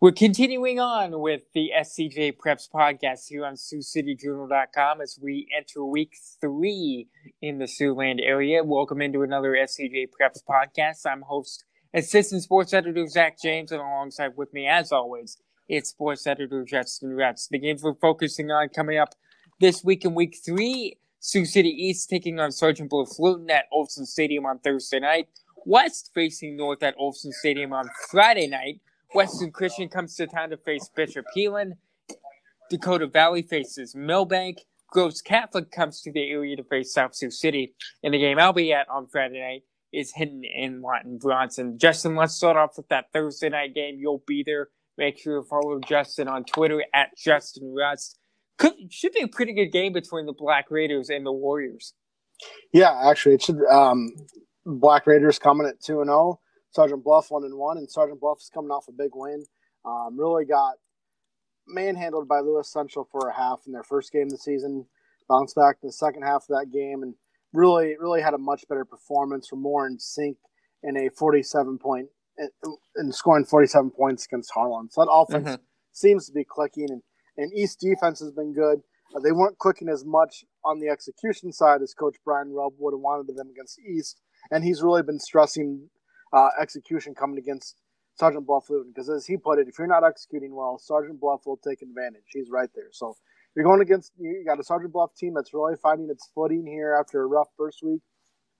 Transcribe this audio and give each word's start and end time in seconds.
We're 0.00 0.12
continuing 0.12 0.78
on 0.78 1.18
with 1.18 1.40
the 1.54 1.70
SCJ 1.76 2.36
Preps 2.36 2.70
podcast 2.72 3.26
here 3.28 3.44
on 3.44 3.54
SiouxCityJournal.com 3.54 5.00
as 5.00 5.18
we 5.20 5.48
enter 5.56 5.84
week 5.84 6.14
three 6.40 7.08
in 7.42 7.58
the 7.58 7.64
Siouxland 7.64 8.20
area. 8.22 8.62
Welcome 8.62 9.02
into 9.02 9.22
another 9.22 9.54
SCJ 9.54 10.10
Preps 10.10 10.38
podcast. 10.48 11.04
I'm 11.04 11.22
host, 11.22 11.64
assistant 11.92 12.44
sports 12.44 12.72
editor 12.72 13.08
Zach 13.08 13.40
James, 13.42 13.72
and 13.72 13.80
alongside 13.80 14.36
with 14.36 14.54
me, 14.54 14.68
as 14.68 14.92
always, 14.92 15.36
it's 15.68 15.90
sports 15.90 16.28
editor 16.28 16.64
Justin 16.64 17.10
Rutz. 17.10 17.48
The 17.48 17.58
games 17.58 17.82
we're 17.82 17.94
focusing 17.94 18.52
on 18.52 18.68
coming 18.68 18.98
up 18.98 19.16
this 19.58 19.82
week 19.82 20.04
in 20.04 20.14
week 20.14 20.36
three 20.46 20.96
Sioux 21.18 21.44
City 21.44 21.70
East 21.70 22.08
taking 22.08 22.38
on 22.38 22.52
Sergeant 22.52 22.88
Bluff-Luton 22.88 23.50
at 23.50 23.64
Olsen 23.72 24.06
Stadium 24.06 24.46
on 24.46 24.60
Thursday 24.60 25.00
night. 25.00 25.26
West 25.66 26.12
facing 26.14 26.56
North 26.56 26.84
at 26.84 26.94
Olsen 26.98 27.32
Stadium 27.32 27.72
on 27.72 27.90
Friday 28.12 28.46
night. 28.46 28.80
Western 29.14 29.50
Christian 29.50 29.88
comes 29.88 30.14
to 30.16 30.26
town 30.26 30.50
to 30.50 30.56
face 30.56 30.90
Bishop 30.94 31.24
Heelan. 31.36 31.72
Dakota 32.70 33.06
Valley 33.06 33.42
faces 33.42 33.94
Milbank. 33.94 34.58
Gross 34.90 35.20
Catholic 35.20 35.70
comes 35.70 36.00
to 36.02 36.12
the 36.12 36.30
area 36.30 36.56
to 36.56 36.64
face 36.64 36.92
South 36.92 37.14
Sioux 37.14 37.30
City. 37.30 37.74
And 38.02 38.14
the 38.14 38.18
game 38.18 38.38
I'll 38.38 38.52
be 38.52 38.72
at 38.72 38.88
on 38.88 39.06
Friday 39.06 39.40
night 39.40 39.62
is 39.92 40.12
Hinton 40.14 40.42
in 40.44 40.82
Lawton 40.82 41.18
Bronson. 41.18 41.78
Justin, 41.78 42.16
let's 42.16 42.34
start 42.34 42.56
off 42.56 42.76
with 42.76 42.88
that 42.88 43.06
Thursday 43.12 43.48
night 43.48 43.74
game. 43.74 43.96
You'll 43.98 44.22
be 44.26 44.42
there. 44.44 44.68
Make 44.96 45.18
sure 45.18 45.42
to 45.42 45.48
follow 45.48 45.78
Justin 45.80 46.28
on 46.28 46.44
Twitter 46.44 46.84
at 46.92 47.10
Justin 47.16 47.74
Rust. 47.74 48.18
Could, 48.58 48.74
should 48.90 49.12
be 49.12 49.22
a 49.22 49.28
pretty 49.28 49.52
good 49.54 49.70
game 49.70 49.92
between 49.92 50.26
the 50.26 50.32
Black 50.32 50.66
Raiders 50.70 51.08
and 51.08 51.24
the 51.24 51.32
Warriors. 51.32 51.94
Yeah, 52.72 53.08
actually, 53.08 53.36
it 53.36 53.42
should. 53.42 53.64
Um, 53.70 54.12
Black 54.66 55.06
Raiders 55.06 55.38
coming 55.38 55.66
at 55.66 55.80
two 55.80 56.00
and 56.00 56.08
zero. 56.08 56.40
Sergeant 56.70 57.02
Bluff 57.04 57.30
one 57.30 57.44
and 57.44 57.56
one, 57.56 57.78
and 57.78 57.90
Sergeant 57.90 58.20
Bluff 58.20 58.38
is 58.40 58.50
coming 58.52 58.70
off 58.70 58.88
a 58.88 58.92
big 58.92 59.10
win. 59.14 59.44
Um, 59.84 60.18
really 60.18 60.44
got 60.44 60.74
manhandled 61.66 62.28
by 62.28 62.40
Lewis 62.40 62.72
Central 62.72 63.08
for 63.10 63.28
a 63.28 63.36
half 63.36 63.60
in 63.66 63.72
their 63.72 63.82
first 63.82 64.12
game 64.12 64.24
of 64.24 64.30
the 64.30 64.38
season. 64.38 64.86
Bounced 65.28 65.56
back 65.56 65.76
in 65.82 65.88
the 65.88 65.92
second 65.92 66.22
half 66.22 66.44
of 66.48 66.58
that 66.58 66.72
game, 66.72 67.02
and 67.02 67.14
really, 67.52 67.96
really 67.98 68.22
had 68.22 68.34
a 68.34 68.38
much 68.38 68.66
better 68.68 68.84
performance. 68.84 69.52
Were 69.52 69.58
more 69.58 69.86
in 69.86 69.98
sync 69.98 70.38
in 70.82 70.96
a 70.96 71.10
forty-seven 71.10 71.78
point 71.78 72.08
and 72.96 73.14
scoring 73.14 73.44
forty-seven 73.44 73.90
points 73.90 74.24
against 74.24 74.50
Harlan. 74.54 74.88
So 74.90 75.02
that 75.02 75.10
offense 75.10 75.48
mm-hmm. 75.48 75.62
seems 75.92 76.26
to 76.26 76.32
be 76.32 76.44
clicking, 76.44 76.86
and, 76.88 77.02
and 77.36 77.52
East 77.52 77.80
defense 77.80 78.20
has 78.20 78.30
been 78.30 78.54
good. 78.54 78.80
Uh, 79.14 79.20
they 79.20 79.32
weren't 79.32 79.58
clicking 79.58 79.88
as 79.88 80.04
much 80.04 80.44
on 80.64 80.80
the 80.80 80.88
execution 80.88 81.52
side 81.52 81.82
as 81.82 81.92
Coach 81.92 82.16
Brian 82.24 82.52
Rubb 82.52 82.72
would 82.78 82.94
have 82.94 83.00
wanted 83.00 83.28
of 83.28 83.36
them 83.36 83.50
against 83.50 83.80
East, 83.80 84.20
and 84.50 84.64
he's 84.64 84.82
really 84.82 85.02
been 85.02 85.18
stressing 85.18 85.90
uh, 86.32 86.48
execution 86.60 87.14
coming 87.14 87.38
against 87.38 87.76
Sergeant 88.14 88.46
Bluff-Luton 88.46 88.92
because, 88.92 89.08
as 89.08 89.26
he 89.26 89.36
put 89.36 89.58
it, 89.58 89.68
if 89.68 89.78
you're 89.78 89.86
not 89.86 90.04
executing 90.04 90.54
well, 90.54 90.78
Sergeant 90.78 91.20
Bluff 91.20 91.46
will 91.46 91.58
take 91.58 91.82
advantage. 91.82 92.24
He's 92.32 92.50
right 92.50 92.68
there. 92.74 92.88
So 92.92 93.16
you're 93.54 93.64
going 93.64 93.80
against 93.80 94.12
you 94.18 94.44
got 94.46 94.60
a 94.60 94.64
Sergeant 94.64 94.92
Bluff 94.92 95.14
team 95.16 95.34
that's 95.34 95.54
really 95.54 95.76
finding 95.82 96.08
its 96.10 96.28
footing 96.34 96.66
here 96.66 96.96
after 96.98 97.22
a 97.22 97.26
rough 97.26 97.48
first 97.56 97.82
week. 97.82 98.00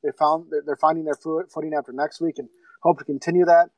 They 0.02 0.10
found 0.18 0.50
they're 0.64 0.76
finding 0.76 1.04
their 1.04 1.16
footing 1.16 1.74
after 1.76 1.92
next 1.92 2.20
week 2.20 2.38
and 2.38 2.48
hope 2.82 2.98
to 2.98 3.04
continue 3.04 3.44
that. 3.44 3.70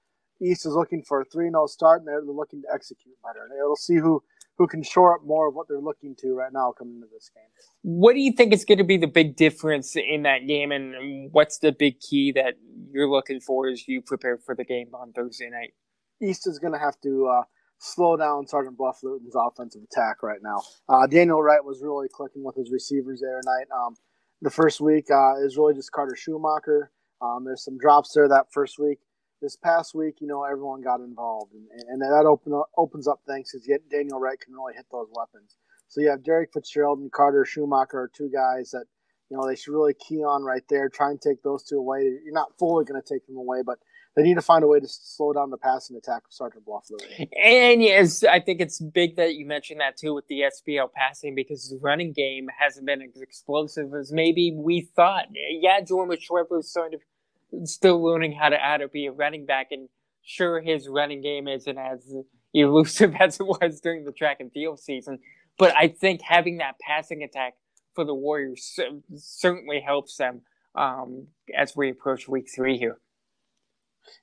East 0.42 0.64
is 0.64 0.72
looking 0.72 1.02
for 1.02 1.20
a 1.20 1.24
3 1.24 1.50
0 1.50 1.66
start, 1.66 2.00
and 2.00 2.08
they're 2.08 2.22
looking 2.22 2.62
to 2.62 2.68
execute 2.72 3.14
better. 3.22 3.44
And 3.44 3.52
they'll 3.52 3.76
see 3.76 3.96
who 3.96 4.22
who 4.56 4.66
can 4.66 4.82
shore 4.82 5.14
up 5.14 5.24
more 5.24 5.48
of 5.48 5.54
what 5.54 5.68
they're 5.68 5.80
looking 5.80 6.14
to 6.14 6.34
right 6.34 6.52
now 6.52 6.72
coming 6.76 6.96
into 6.96 7.06
this 7.10 7.30
game. 7.34 7.44
What 7.82 8.12
do 8.12 8.20
you 8.20 8.32
think 8.32 8.52
is 8.52 8.66
going 8.66 8.76
to 8.76 8.84
be 8.84 8.98
the 8.98 9.06
big 9.06 9.36
difference 9.36 9.96
in 9.96 10.24
that 10.24 10.46
game, 10.46 10.70
and 10.70 11.32
what's 11.32 11.58
the 11.58 11.72
big 11.72 11.98
key 12.00 12.32
that 12.32 12.54
you're 12.92 13.10
looking 13.10 13.40
for 13.40 13.68
as 13.68 13.86
you 13.86 14.02
prepare 14.02 14.38
for 14.38 14.54
the 14.54 14.64
game 14.64 14.88
on 14.94 15.12
Thursday 15.12 15.50
night? 15.50 15.74
East 16.22 16.46
is 16.46 16.58
going 16.58 16.72
to 16.72 16.78
have 16.78 17.00
to 17.02 17.26
uh, 17.26 17.42
slow 17.78 18.16
down 18.16 18.46
Sergeant 18.46 18.76
Bluff-Luton's 18.76 19.34
offensive 19.34 19.82
attack 19.90 20.22
right 20.22 20.40
now. 20.42 20.60
Uh, 20.88 21.06
Daniel 21.06 21.42
Wright 21.42 21.64
was 21.64 21.82
really 21.82 22.08
clicking 22.12 22.44
with 22.44 22.56
his 22.56 22.70
receivers 22.70 23.20
there 23.20 23.40
tonight. 23.40 23.66
Um, 23.74 23.96
the 24.42 24.50
first 24.50 24.80
week 24.80 25.06
uh, 25.10 25.34
is 25.44 25.56
really 25.56 25.74
just 25.74 25.92
Carter 25.92 26.16
Schumacher. 26.16 26.90
Um, 27.22 27.44
there's 27.44 27.64
some 27.64 27.78
drops 27.78 28.12
there 28.14 28.28
that 28.28 28.46
first 28.52 28.78
week 28.78 28.98
this 29.40 29.56
past 29.56 29.94
week, 29.94 30.16
you 30.20 30.26
know, 30.26 30.44
everyone 30.44 30.82
got 30.82 31.00
involved, 31.00 31.54
and, 31.54 31.66
and 31.88 32.00
that 32.00 32.26
open 32.26 32.52
opens 32.76 33.08
up 33.08 33.20
things 33.26 33.50
because 33.50 33.66
Daniel 33.90 34.20
Wright 34.20 34.38
can 34.38 34.54
really 34.54 34.74
hit 34.74 34.86
those 34.92 35.08
weapons. 35.12 35.56
So 35.88 36.00
you 36.00 36.10
have 36.10 36.22
Derek 36.22 36.50
Fitzgerald 36.52 37.00
and 37.00 37.10
Carter 37.10 37.44
Schumacher 37.44 37.98
are 37.98 38.10
two 38.14 38.30
guys 38.30 38.70
that 38.70 38.84
you 39.30 39.36
know 39.36 39.46
they 39.46 39.56
should 39.56 39.72
really 39.72 39.94
key 39.94 40.22
on 40.24 40.42
right 40.42 40.62
there. 40.68 40.88
Try 40.88 41.10
and 41.10 41.20
take 41.20 41.42
those 41.42 41.62
two 41.62 41.76
away. 41.76 42.02
You're 42.24 42.34
not 42.34 42.58
fully 42.58 42.84
going 42.84 43.00
to 43.00 43.14
take 43.14 43.26
them 43.26 43.36
away, 43.36 43.62
but 43.64 43.78
they 44.16 44.22
need 44.22 44.34
to 44.34 44.42
find 44.42 44.64
a 44.64 44.66
way 44.66 44.80
to 44.80 44.88
slow 44.88 45.32
down 45.32 45.50
the 45.50 45.56
passing 45.56 45.96
attack 45.96 46.22
of 46.26 46.32
Sergeant 46.32 46.64
Bluff-Luton. 46.64 47.28
And 47.42 47.80
yes, 47.80 48.24
I 48.24 48.40
think 48.40 48.60
it's 48.60 48.80
big 48.80 49.14
that 49.16 49.36
you 49.36 49.46
mentioned 49.46 49.80
that 49.80 49.96
too 49.96 50.14
with 50.14 50.26
the 50.26 50.42
SBL 50.42 50.92
passing 50.92 51.34
because 51.36 51.70
the 51.70 51.78
running 51.80 52.12
game 52.12 52.48
hasn't 52.58 52.86
been 52.86 53.02
as 53.02 53.20
explosive 53.20 53.94
as 53.94 54.12
maybe 54.12 54.52
we 54.56 54.88
thought. 54.96 55.26
Yeah, 55.32 55.80
Jordan 55.80 56.18
Schweber 56.18 56.58
is 56.58 56.70
starting 56.70 56.98
to 56.98 57.66
still 57.66 58.02
learning 58.02 58.32
how 58.32 58.48
to 58.48 58.56
how 58.56 58.78
to 58.78 58.88
be 58.88 59.06
a 59.06 59.12
running 59.12 59.46
back. 59.46 59.68
And 59.70 59.88
sure, 60.22 60.60
his 60.60 60.88
running 60.88 61.22
game 61.22 61.46
isn't 61.46 61.78
as 61.78 62.12
elusive 62.52 63.14
as 63.20 63.38
it 63.38 63.46
was 63.46 63.80
during 63.80 64.04
the 64.04 64.12
track 64.12 64.38
and 64.40 64.50
field 64.52 64.80
season. 64.80 65.20
But 65.56 65.74
I 65.76 65.88
think 65.88 66.20
having 66.22 66.58
that 66.58 66.76
passing 66.80 67.22
attack 67.22 67.54
for 67.94 68.04
the 68.04 68.14
Warriors 68.14 68.78
certainly 69.16 69.80
helps 69.80 70.16
them 70.16 70.42
um, 70.74 71.26
as 71.56 71.76
we 71.76 71.90
approach 71.90 72.28
week 72.28 72.48
three 72.54 72.78
here. 72.78 72.98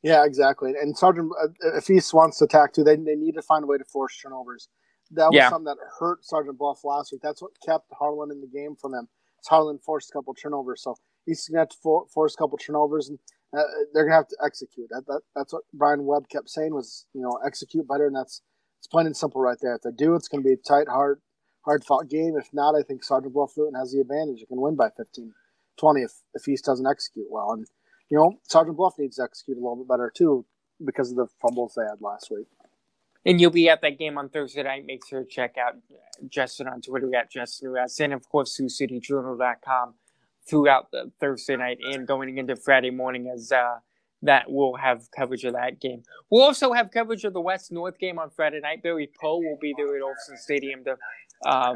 Yeah, 0.01 0.25
exactly. 0.25 0.71
And 0.71 0.97
Sergeant, 0.97 1.31
uh, 1.41 1.77
if 1.77 1.87
he 1.87 2.01
wants 2.13 2.39
to 2.39 2.45
attack 2.45 2.73
too, 2.73 2.83
they, 2.83 2.95
they 2.95 3.15
need 3.15 3.35
to 3.35 3.41
find 3.41 3.63
a 3.63 3.67
way 3.67 3.77
to 3.77 3.85
force 3.85 4.17
turnovers. 4.21 4.69
That 5.11 5.27
was 5.27 5.35
yeah. 5.35 5.49
something 5.49 5.65
that 5.65 5.77
hurt 5.99 6.25
Sergeant 6.25 6.57
Bluff 6.57 6.83
last 6.83 7.11
week. 7.11 7.21
That's 7.21 7.41
what 7.41 7.51
kept 7.65 7.85
Harlan 7.97 8.31
in 8.31 8.41
the 8.41 8.47
game 8.47 8.75
for 8.79 8.89
them. 8.89 9.07
Harlan 9.47 9.79
forced 9.79 10.09
a 10.09 10.13
couple 10.13 10.33
turnovers. 10.33 10.83
So 10.83 10.95
he's 11.25 11.47
going 11.47 11.55
to 11.55 11.59
have 11.61 11.69
to 11.69 11.77
for, 11.81 12.05
force 12.13 12.33
a 12.33 12.37
couple 12.37 12.57
turnovers, 12.57 13.09
and 13.09 13.19
uh, 13.57 13.63
they're 13.93 14.03
going 14.03 14.11
to 14.11 14.17
have 14.17 14.27
to 14.27 14.37
execute. 14.43 14.87
That, 14.89 15.05
that, 15.07 15.21
that's 15.35 15.53
what 15.53 15.63
Brian 15.73 16.05
Webb 16.05 16.27
kept 16.29 16.49
saying 16.49 16.73
was, 16.73 17.05
you 17.13 17.21
know, 17.21 17.39
execute 17.45 17.87
better, 17.87 18.07
and 18.07 18.15
that's 18.15 18.41
it's 18.79 18.87
plain 18.87 19.05
and 19.05 19.15
simple 19.15 19.41
right 19.41 19.57
there. 19.61 19.75
If 19.75 19.83
they 19.83 19.91
do, 19.91 20.15
it's 20.15 20.27
going 20.27 20.43
to 20.43 20.47
be 20.47 20.53
a 20.53 20.57
tight, 20.57 20.87
hard, 20.87 21.21
hard 21.67 21.83
fought 21.83 22.09
game. 22.09 22.35
If 22.37 22.47
not, 22.53 22.75
I 22.75 22.81
think 22.81 23.03
Sergeant 23.03 23.33
Bluff-Luton 23.33 23.75
has 23.75 23.91
the 23.91 23.99
advantage. 23.99 24.41
It 24.41 24.47
can 24.47 24.61
win 24.61 24.75
by 24.75 24.89
15, 24.95 25.33
20 25.77 26.01
if, 26.01 26.11
if 26.33 26.47
East 26.47 26.65
doesn't 26.65 26.87
execute 26.87 27.27
well. 27.29 27.51
And, 27.51 27.67
you 28.09 28.17
know, 28.17 28.39
Sergeant 28.43 28.77
Bluff 28.77 28.95
needs 28.97 29.17
to 29.17 29.23
execute 29.23 29.57
a 29.57 29.59
little 29.59 29.75
bit 29.75 29.89
better, 29.89 30.11
too, 30.15 30.45
because 30.83 31.11
of 31.11 31.17
the 31.17 31.27
fumbles 31.41 31.73
they 31.75 31.83
had 31.83 32.01
last 32.01 32.31
week. 32.31 32.47
And 33.25 33.41
you'll 33.41 33.51
be 33.51 33.67
at 33.67 33.81
that 33.81 33.99
game 33.99 34.17
on 34.17 34.29
Thursday 34.29 34.63
night. 34.63 34.85
Make 34.85 35.05
sure 35.05 35.23
to 35.23 35.29
check 35.29 35.55
out 35.57 35.73
Justin 36.29 36.67
on 36.67 36.81
Twitter 36.81 37.13
at 37.13 37.29
Justin 37.29 37.71
Rest 37.71 37.99
and, 37.99 38.13
of 38.13 38.29
course, 38.29 38.57
SiouxCityJournal.com 38.57 39.95
throughout 40.49 40.91
the 40.91 41.11
Thursday 41.19 41.57
night 41.57 41.79
and 41.83 42.07
going 42.07 42.37
into 42.37 42.55
Friday 42.55 42.91
morning 42.91 43.29
as 43.33 43.51
uh, 43.51 43.79
that 44.21 44.49
will 44.49 44.77
have 44.77 45.11
coverage 45.11 45.43
of 45.43 45.53
that 45.53 45.81
game. 45.81 46.03
We'll 46.29 46.43
also 46.43 46.73
have 46.73 46.89
coverage 46.89 47.25
of 47.25 47.33
the 47.33 47.41
West 47.41 47.71
North 47.71 47.99
game 47.99 48.17
on 48.17 48.29
Friday 48.29 48.61
night. 48.61 48.81
Barry 48.81 49.09
Poe 49.19 49.37
will 49.37 49.57
be 49.61 49.73
there 49.77 49.95
at 49.95 50.01
Olsen 50.01 50.37
Stadium 50.37 50.83
to 50.85 50.97
uh, 51.45 51.75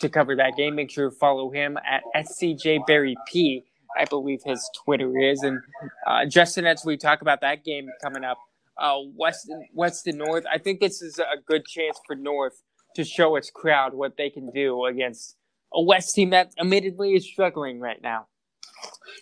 to 0.00 0.08
cover 0.08 0.36
that 0.36 0.56
game. 0.56 0.74
Make 0.74 0.90
sure 0.90 1.10
to 1.10 1.16
follow 1.16 1.50
him 1.50 1.78
at 1.78 2.02
SCJ 2.16 2.86
Barry 2.86 3.16
P. 3.30 3.64
I 3.98 4.04
believe 4.04 4.40
his 4.44 4.68
Twitter 4.84 5.18
is. 5.18 5.42
And 5.42 5.60
uh, 6.06 6.24
Justin, 6.26 6.66
as 6.66 6.84
we 6.84 6.96
talk 6.96 7.22
about 7.22 7.40
that 7.40 7.64
game 7.64 7.88
coming 8.02 8.24
up, 8.24 8.38
uh, 8.80 8.96
West 9.16 9.50
West 9.74 10.06
and 10.06 10.18
North. 10.18 10.44
I 10.52 10.58
think 10.58 10.80
this 10.80 11.02
is 11.02 11.18
a 11.18 11.40
good 11.46 11.66
chance 11.66 12.00
for 12.06 12.16
North 12.16 12.62
to 12.96 13.04
show 13.04 13.36
its 13.36 13.50
crowd 13.50 13.94
what 13.94 14.16
they 14.16 14.30
can 14.30 14.50
do 14.50 14.86
against 14.86 15.36
a 15.72 15.82
West 15.82 16.14
team 16.14 16.30
that 16.30 16.52
admittedly 16.58 17.14
is 17.14 17.24
struggling 17.24 17.78
right 17.78 18.02
now. 18.02 18.26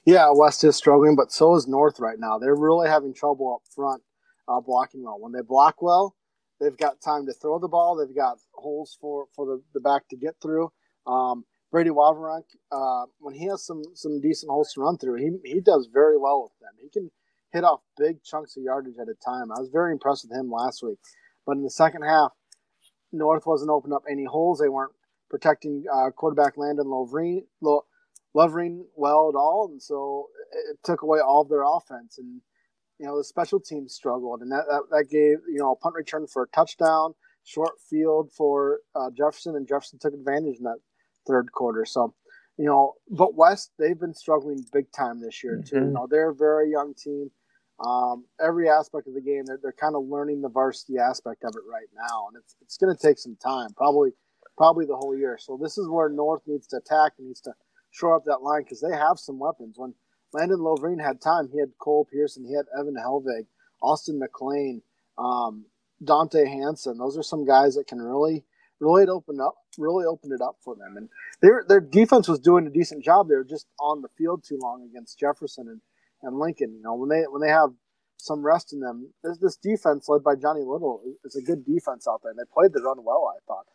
Yeah, 0.07 0.31
West 0.33 0.65
is 0.65 0.77
struggling, 0.77 1.17
but 1.17 1.33
so 1.33 1.55
is 1.57 1.67
North 1.67 1.99
right 1.99 2.19
now. 2.19 2.39
They're 2.39 2.55
really 2.55 2.89
having 2.89 3.13
trouble 3.13 3.55
up 3.55 3.69
front 3.75 4.03
uh, 4.49 4.61
blocking 4.61 5.03
well. 5.03 5.19
When 5.19 5.33
they 5.33 5.43
block 5.43 5.83
well, 5.83 6.15
they've 6.61 6.77
got 6.77 7.01
time 7.01 7.27
to 7.27 7.33
throw 7.33 7.59
the 7.59 7.69
ball. 7.69 7.97
They've 7.97 8.15
got 8.15 8.39
holes 8.55 8.97
for, 9.01 9.27
for 9.35 9.47
the, 9.47 9.63
the 9.75 9.81
back 9.81 10.09
to 10.11 10.17
get 10.17 10.35
through. 10.43 10.71
Um, 11.07 11.45
Brady 11.71 11.91
Wawrinka, 11.91 12.43
uh, 12.73 13.07
when 13.19 13.35
he 13.35 13.47
has 13.47 13.65
some 13.65 13.83
some 13.95 14.21
decent 14.21 14.51
holes 14.51 14.73
to 14.73 14.81
run 14.81 14.97
through, 14.97 15.17
he 15.17 15.31
he 15.45 15.61
does 15.61 15.89
very 15.93 16.17
well 16.17 16.43
with 16.43 16.53
them. 16.61 16.73
He 16.81 16.89
can 16.89 17.11
hit 17.53 17.65
off 17.65 17.81
big 17.99 18.23
chunks 18.23 18.57
of 18.57 18.63
yardage 18.63 18.95
at 19.01 19.09
a 19.09 19.15
time. 19.25 19.53
I 19.53 19.61
was 19.61 19.71
very 19.71 19.93
impressed 19.93 20.27
with 20.29 20.39
him 20.39 20.51
last 20.51 20.83
week. 20.83 20.99
But 21.47 21.57
in 21.57 21.63
the 21.63 21.71
second 21.71 22.03
half, 22.03 22.33
North 23.13 23.47
wasn't 23.47 23.71
opening 23.71 23.95
up 23.95 24.05
any 24.11 24.25
holes. 24.25 24.61
They 24.61 24.69
weren't 24.69 24.93
protecting 25.31 25.85
uh, 25.93 26.11
quarterback 26.11 26.57
Landon 26.57 26.89
Lovering, 26.89 27.45
Lo, 27.61 27.85
Lovering 28.35 28.87
well 28.95 29.31
at 29.33 29.37
all, 29.37 29.69
and 29.71 29.83
so 29.83 30.29
it 30.71 30.79
took 30.85 31.03
away 31.03 31.21
all 31.21 31.43
of 31.43 31.49
their 31.49 31.65
offense. 31.65 32.19
And 32.19 32.41
you 32.99 33.07
know 33.07 33.17
the 33.17 33.25
special 33.25 33.61
teams 33.61 33.95
struggled, 33.95 34.43
and 34.43 34.51
that 34.51 34.65
that, 34.69 34.83
that 34.91 35.11
gave 35.11 35.39
you 35.49 35.59
know 35.59 35.73
a 35.73 35.77
punt 35.77 35.95
return 35.95 36.27
for 36.27 36.43
a 36.43 36.49
touchdown, 36.49 37.15
short 37.45 37.75
field 37.89 38.31
for 38.33 38.81
uh, 38.95 39.11
Jefferson, 39.17 39.57
and 39.57 39.69
Jefferson 39.69 39.99
took 39.99 40.15
advantage 40.15 40.59
in 40.59 40.65
that 40.65 40.79
third 41.27 41.53
quarter. 41.53 41.85
So 41.85 42.15
you 42.57 42.67
know, 42.67 42.95
but 43.09 43.35
West 43.35 43.73
they've 43.79 43.99
been 43.99 44.15
struggling 44.15 44.65
big 44.73 44.91
time 44.93 45.21
this 45.21 45.43
year 45.45 45.63
too. 45.65 45.77
Mm-hmm. 45.77 45.85
You 45.87 45.93
know 45.93 46.09
they're 46.11 46.31
a 46.31 46.35
very 46.35 46.71
young 46.71 46.95
team. 46.95 47.31
Um, 47.85 48.25
every 48.45 48.69
aspect 48.69 49.07
of 49.07 49.15
the 49.15 49.21
game, 49.21 49.45
they're, 49.47 49.61
they're 49.63 49.73
kind 49.73 49.95
of 49.95 50.03
learning 50.09 50.43
the 50.43 50.49
varsity 50.49 50.99
aspect 50.99 51.45
of 51.45 51.55
it 51.55 51.63
right 51.71 51.87
now, 51.95 52.27
and 52.29 52.37
it's 52.37 52.57
it's 52.61 52.77
going 52.77 52.95
to 52.95 53.01
take 53.01 53.19
some 53.19 53.37
time, 53.37 53.69
probably 53.77 54.11
probably 54.57 54.85
the 54.85 54.97
whole 54.97 55.17
year. 55.17 55.39
So 55.41 55.57
this 55.63 55.79
is 55.79 55.89
where 55.89 56.09
North 56.09 56.43
needs 56.47 56.67
to 56.69 56.79
attack 56.79 57.13
and 57.19 57.29
needs 57.29 57.41
to 57.43 57.53
shore 57.91 58.17
up 58.17 58.25
that 58.27 58.43
line 58.43 58.65
because 58.65 58.81
they 58.81 58.95
have 58.95 59.19
some 59.19 59.39
weapons. 59.39 59.77
When 59.79 59.95
Landon 60.33 60.59
Lovrine 60.59 61.03
had 61.03 61.21
time, 61.21 61.49
he 61.53 61.59
had 61.59 61.73
Cole 61.79 62.07
Pearson, 62.11 62.45
he 62.45 62.55
had 62.55 62.67
Evan 62.79 62.97
Helvig, 62.97 63.47
Austin 63.83 64.19
McLean, 64.19 64.83
um, 65.17 65.65
Dante 66.05 66.45
Hanson. 66.47 66.99
Those 66.99 67.17
are 67.17 67.23
some 67.23 67.45
guys 67.45 67.75
that 67.75 67.87
can 67.87 68.01
really 68.01 68.45
really 68.81 69.09
open 69.09 69.41
up 69.41 69.57
really 69.79 70.05
open 70.05 70.33
it 70.33 70.41
up 70.41 70.57
for 70.63 70.75
them. 70.75 70.97
And 70.97 71.09
their 71.41 71.65
their 71.69 71.81
defense 71.81 72.29
was 72.29 72.41
doing 72.41 72.67
a 72.67 72.71
decent 72.71 73.05
job. 73.05 73.29
They 73.29 73.37
were 73.37 73.45
just 73.45 73.67
on 73.81 74.03
the 74.03 74.09
field 74.19 74.45
too 74.45 74.59
long 74.61 74.87
against 74.91 75.19
Jefferson 75.19 75.69
and, 75.69 75.81
and 76.23 76.39
Lincoln. 76.39 76.75
You 76.75 76.83
know, 76.83 76.95
when 76.95 77.09
they 77.09 77.23
when 77.29 77.41
they 77.41 77.49
have 77.49 77.71
some 78.17 78.45
rest 78.45 78.73
in 78.73 78.81
them, 78.81 79.13
this, 79.23 79.39
this 79.39 79.57
defense 79.57 80.09
led 80.09 80.25
by 80.25 80.35
Johnny 80.35 80.63
Little 80.63 81.01
is 81.25 81.37
a 81.37 81.43
good 81.43 81.65
defense 81.65 82.07
out 82.09 82.21
there, 82.23 82.33
and 82.33 82.39
they 82.39 82.53
played 82.53 82.73
the 82.73 82.83
run 82.83 83.05
well. 83.05 83.33
I 83.35 83.39
thought 83.47 83.67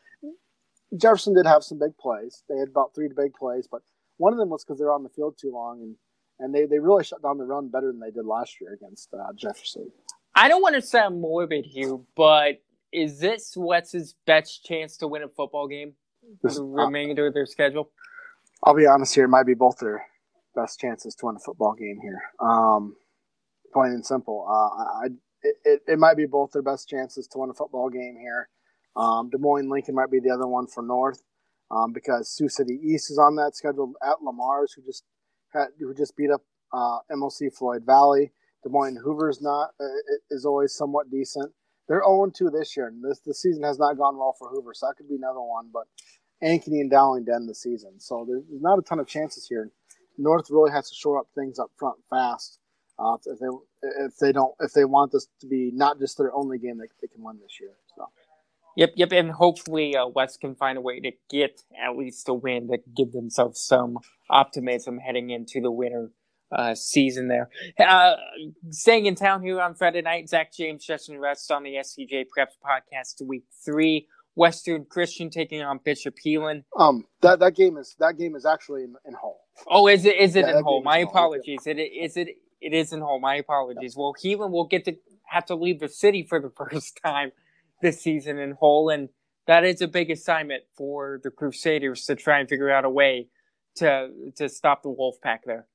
Jefferson 1.00 1.34
did 1.34 1.46
have 1.46 1.64
some 1.64 1.80
big 1.80 1.98
plays. 1.98 2.44
They 2.50 2.58
had 2.58 2.68
about 2.68 2.94
three 2.94 3.08
big 3.16 3.34
plays, 3.34 3.68
but 3.72 3.82
one 4.18 4.34
of 4.34 4.40
them 4.40 4.50
was 4.50 4.64
because 4.64 4.80
they 4.80 4.86
were 4.86 4.94
on 4.94 5.04
the 5.04 5.10
field 5.10 5.38
too 5.40 5.52
long, 5.52 5.82
and 5.82 5.96
and 6.40 6.54
they, 6.54 6.66
they 6.66 6.80
really 6.80 7.04
shut 7.04 7.22
down 7.22 7.38
the 7.38 7.46
run 7.46 7.70
better 7.70 7.88
than 7.88 8.00
they 8.00 8.12
did 8.12 8.26
last 8.26 8.60
year 8.60 8.74
against 8.74 9.14
uh, 9.14 9.34
Jefferson. 9.36 9.92
I 10.36 10.48
don't 10.48 10.62
want 10.62 10.76
to 10.76 10.82
sound 10.82 11.22
morbid 11.22 11.66
here, 11.66 11.98
but 12.16 12.62
is 12.92 13.20
this 13.20 13.54
Wes's 13.56 14.16
best 14.26 14.66
chance 14.66 14.98
to 14.98 15.08
win 15.08 15.24
a 15.24 15.28
football 15.28 15.68
game? 15.68 15.94
This, 16.42 16.56
the 16.56 16.64
remainder 16.64 17.26
uh, 17.26 17.28
of 17.28 17.34
their 17.34 17.46
schedule. 17.46 17.92
I'll 18.64 18.76
be 18.76 18.88
honest 18.88 19.14
here; 19.14 19.26
it 19.26 19.30
might 19.30 19.46
be 19.46 19.54
both 19.54 19.78
their 19.80 20.06
best 20.56 20.80
chances 20.80 21.16
to 21.16 21.26
win 21.26 21.36
a 21.36 21.40
football 21.40 21.74
game 21.74 22.00
here. 22.02 22.22
Um, 22.40 22.96
plain 23.74 23.92
and 23.92 24.06
simple. 24.06 24.46
Uh, 24.48 25.04
I, 25.04 25.06
it, 25.42 25.56
it, 25.66 25.82
it, 25.88 26.00
might 26.00 26.16
be 26.16 26.26
both 26.26 26.52
their 26.52 26.62
best 26.62 26.88
chances 26.88 27.28
to 27.28 27.40
win 27.40 27.50
a 27.50 27.54
football 27.54 27.90
game 27.90 28.16
here. 28.20 28.48
Um, 28.96 29.30
Des 29.30 29.38
Moines 29.38 29.70
Lincoln 29.70 29.96
might 29.96 30.12
be 30.12 30.20
the 30.20 30.30
other 30.30 30.48
one 30.48 30.68
for 30.68 30.82
North 30.82 31.22
um, 31.72 31.92
because 31.92 32.30
Sioux 32.30 32.48
City 32.48 32.80
East 32.82 33.12
is 33.12 33.18
on 33.18 33.36
that 33.36 33.56
schedule 33.56 33.94
at 34.02 34.22
Le 34.22 34.32
Mars, 34.32 34.74
who 34.74 34.84
just 34.84 35.04
had, 35.54 35.68
who 35.80 35.94
just 35.94 36.16
beat 36.18 36.32
up 36.32 36.42
uh, 36.74 37.00
MOC 37.12 37.54
Floyd 37.54 37.84
Valley. 37.86 38.32
Des 38.64 38.70
Moines 38.70 38.98
Hoover's 39.04 39.42
not 39.42 39.72
uh, 39.80 39.86
is 40.32 40.46
always 40.46 40.74
somewhat 40.74 41.12
decent. 41.12 41.52
They're 41.88 42.04
0 42.04 42.32
2 42.36 42.50
this 42.50 42.78
year, 42.78 42.88
and 42.88 43.04
this 43.04 43.20
the 43.20 43.34
season 43.34 43.64
has 43.64 43.80
not 43.80 43.98
gone 43.98 44.18
well 44.18 44.36
for 44.40 44.50
Hoover, 44.50 44.74
so 44.74 44.88
that 44.88 44.96
could 44.96 45.10
be 45.10 45.16
another 45.16 45.42
one. 45.42 45.70
But 45.74 45.84
Ankeny 46.44 46.82
and 46.82 46.90
Dowling 46.92 47.26
to 47.26 47.34
end 47.34 47.50
the 47.50 47.56
season, 47.56 48.00
so 48.00 48.26
there's 48.28 48.44
not 48.62 48.80
a 48.80 48.82
ton 48.82 49.00
of 49.00 49.08
chances 49.08 49.48
here. 49.48 49.70
North 50.18 50.50
really 50.50 50.72
has 50.72 50.90
to 50.90 50.96
shore 50.96 51.20
up 51.20 51.28
things 51.36 51.60
up 51.60 51.72
front 51.78 51.98
fast 52.10 52.60
uh, 53.00 53.18
if 53.26 53.40
they 53.40 53.48
if 54.06 54.18
they 54.18 54.32
don't 54.32 54.54
if 54.60 54.74
they 54.74 54.86
want 54.86 55.12
this 55.12 55.28
to 55.42 55.48
be 55.48 55.72
not 55.74 56.00
just 56.00 56.18
their 56.18 56.34
only 56.34 56.58
game 56.58 56.78
that 56.78 56.88
they 57.02 57.08
can 57.08 57.24
win 57.24 57.38
this 57.42 57.60
year. 57.60 57.72
So. 57.98 58.08
Yep, 58.76 58.94
yep, 58.96 59.12
and 59.12 59.32
hopefully 59.32 59.96
uh, 59.96 60.08
Wes 60.08 60.36
can 60.38 60.56
find 60.56 60.80
a 60.80 60.82
way 60.82 61.00
to 61.00 61.12
get 61.30 61.62
at 61.80 61.96
least 61.96 62.28
a 62.28 62.34
win 62.34 62.70
to 62.70 62.80
give 62.96 63.12
themselves 63.12 63.62
some 63.62 64.00
optimism 64.34 64.98
heading 64.98 65.30
into 65.30 65.62
the 65.62 65.72
winter 65.72 66.12
uh, 66.52 66.76
season 66.76 67.28
there. 67.28 67.50
Uh, 67.80 68.16
staying 68.70 69.06
in 69.06 69.16
town 69.16 69.42
here 69.42 69.62
on 69.62 69.76
Friday 69.76 70.02
night, 70.02 70.30
Zach 70.30 70.54
James, 70.54 70.86
Justin 70.86 71.20
Rest 71.20 71.52
on 71.52 71.64
the 71.64 71.76
SCJ 71.76 72.26
Preps 72.36 72.58
podcast, 72.64 73.26
week 73.26 73.46
three. 73.64 74.08
Western 74.36 74.84
Christian 74.86 75.30
taking 75.30 75.62
on 75.62 75.80
Bishop 75.84 76.16
Heelan. 76.26 76.64
Um, 76.78 77.06
that 77.22 77.38
that 77.40 77.56
game 77.56 77.78
is 77.78 77.96
that 78.00 78.18
game 78.18 78.36
is 78.36 78.48
actually 78.48 78.84
in, 78.84 78.96
in 79.06 79.14
Hull. 79.14 79.40
Oh, 79.68 79.88
is 79.88 80.06
it 80.06 80.16
is 80.16 80.36
it 80.36 80.48
yeah, 80.48 80.58
in 80.58 80.64
Hull? 80.64 80.82
My 80.82 80.98
apologies. 80.98 81.66
Hull. 81.66 81.78
It 81.78 81.82
is 81.82 82.18
it 82.18 82.30
it 82.60 82.74
is 82.74 82.94
in 82.94 83.02
Hull. 83.02 83.20
My 83.20 83.36
apologies. 83.36 83.94
Yeah. 83.96 84.02
Well, 84.02 84.16
Heelan 84.20 84.50
will 84.50 84.66
get 84.66 84.86
to 84.86 84.96
have 85.26 85.46
to 85.46 85.56
leave 85.56 85.80
the 85.80 85.88
city 85.88 86.26
for 86.28 86.40
the 86.40 86.50
first 86.58 87.00
time 87.04 87.32
this 87.82 88.02
season 88.02 88.40
in 88.40 88.58
Hull, 88.60 88.90
and 88.90 89.10
that 89.46 89.64
is 89.66 89.82
a 89.82 89.88
big 89.88 90.10
assignment 90.10 90.64
for 90.76 91.20
the 91.24 91.30
Crusaders 91.30 92.06
to 92.06 92.16
try 92.16 92.40
and 92.40 92.50
figure 92.50 92.72
out 92.72 92.86
a 92.86 92.90
way 92.90 93.28
to 93.78 94.10
to 94.36 94.50
stop 94.50 94.84
the 94.84 94.90
Wolfpack 94.90 95.40
there. 95.46 95.68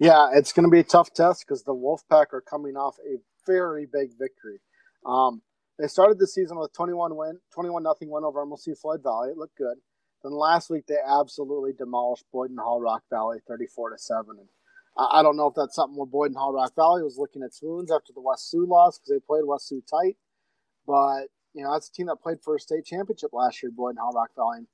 Yeah, 0.00 0.28
it's 0.34 0.52
going 0.52 0.64
to 0.64 0.70
be 0.70 0.80
a 0.80 0.84
tough 0.84 1.12
test 1.12 1.44
because 1.46 1.62
the 1.62 1.74
Wolfpack 1.74 2.32
are 2.32 2.40
coming 2.40 2.76
off 2.76 2.96
a 3.06 3.18
very 3.46 3.86
big 3.86 4.10
victory. 4.18 4.60
Um, 5.06 5.42
they 5.78 5.86
started 5.86 6.18
the 6.18 6.26
season 6.26 6.58
with 6.58 6.72
21 6.72 7.16
win, 7.16 7.38
21 7.52 7.82
nothing 7.82 8.10
win 8.10 8.24
over 8.24 8.44
MOC 8.44 8.76
Floyd 8.80 9.02
Valley. 9.02 9.30
It 9.30 9.36
looked 9.36 9.56
good. 9.56 9.76
Then 10.22 10.32
last 10.32 10.70
week 10.70 10.86
they 10.86 10.96
absolutely 11.06 11.72
demolished 11.72 12.24
Boyden-Hull 12.32 12.80
Rock 12.80 13.02
Valley 13.10 13.38
34 13.46 13.90
to 13.90 13.98
seven. 13.98 14.36
And 14.38 14.48
I, 14.96 15.20
I 15.20 15.22
don't 15.22 15.36
know 15.36 15.48
if 15.48 15.54
that's 15.54 15.76
something 15.76 15.96
where 15.96 16.06
Boyden-Hull 16.06 16.54
Rock 16.54 16.74
Valley 16.74 17.02
was 17.02 17.18
licking 17.18 17.42
its 17.42 17.60
wounds 17.62 17.92
after 17.92 18.12
the 18.12 18.22
West 18.22 18.50
Sioux 18.50 18.66
loss 18.66 18.98
because 18.98 19.10
they 19.10 19.26
played 19.26 19.44
West 19.46 19.68
Sioux 19.68 19.82
tight. 19.88 20.16
But 20.86 21.28
you 21.54 21.62
know 21.62 21.72
that's 21.72 21.88
a 21.88 21.92
team 21.92 22.06
that 22.06 22.22
played 22.22 22.38
for 22.42 22.56
a 22.56 22.60
state 22.60 22.84
championship 22.84 23.30
last 23.32 23.62
year, 23.62 23.70
Boyden-Hull 23.70 24.12
Rock 24.12 24.30
Valley. 24.34 24.58
And 24.58 24.66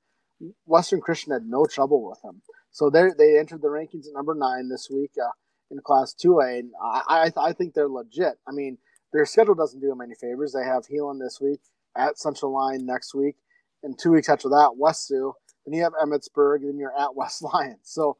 Western 0.65 1.01
Christian 1.01 1.33
had 1.33 1.45
no 1.45 1.65
trouble 1.65 2.07
with 2.07 2.21
them. 2.21 2.41
So 2.71 2.89
they 2.89 3.09
they 3.17 3.37
entered 3.37 3.61
the 3.61 3.67
rankings 3.67 4.07
at 4.07 4.13
number 4.13 4.35
nine 4.35 4.69
this 4.69 4.89
week 4.89 5.11
uh, 5.21 5.31
in 5.69 5.79
Class 5.83 6.13
Two 6.13 6.39
A, 6.39 6.59
and 6.59 6.71
I, 6.81 7.31
I 7.37 7.49
I 7.49 7.53
think 7.53 7.73
they're 7.73 7.89
legit. 7.89 8.35
I 8.47 8.51
mean, 8.51 8.77
their 9.13 9.25
schedule 9.25 9.55
doesn't 9.55 9.81
do 9.81 9.87
them 9.87 10.01
any 10.01 10.15
favors. 10.15 10.53
They 10.53 10.63
have 10.63 10.87
Heelan 10.87 11.19
this 11.19 11.39
week 11.41 11.59
at 11.97 12.17
Central 12.17 12.53
Lyon 12.53 12.85
next 12.85 13.13
week, 13.13 13.35
and 13.83 13.97
two 13.99 14.11
weeks 14.11 14.29
after 14.29 14.49
that, 14.49 14.75
West 14.77 15.07
Sioux. 15.07 15.33
Then 15.65 15.73
you 15.73 15.83
have 15.83 15.93
Emmetsburg, 16.01 16.57
and 16.57 16.69
then 16.69 16.77
you're 16.77 16.97
at 16.97 17.15
West 17.15 17.43
Lyon. 17.43 17.77
So 17.83 18.17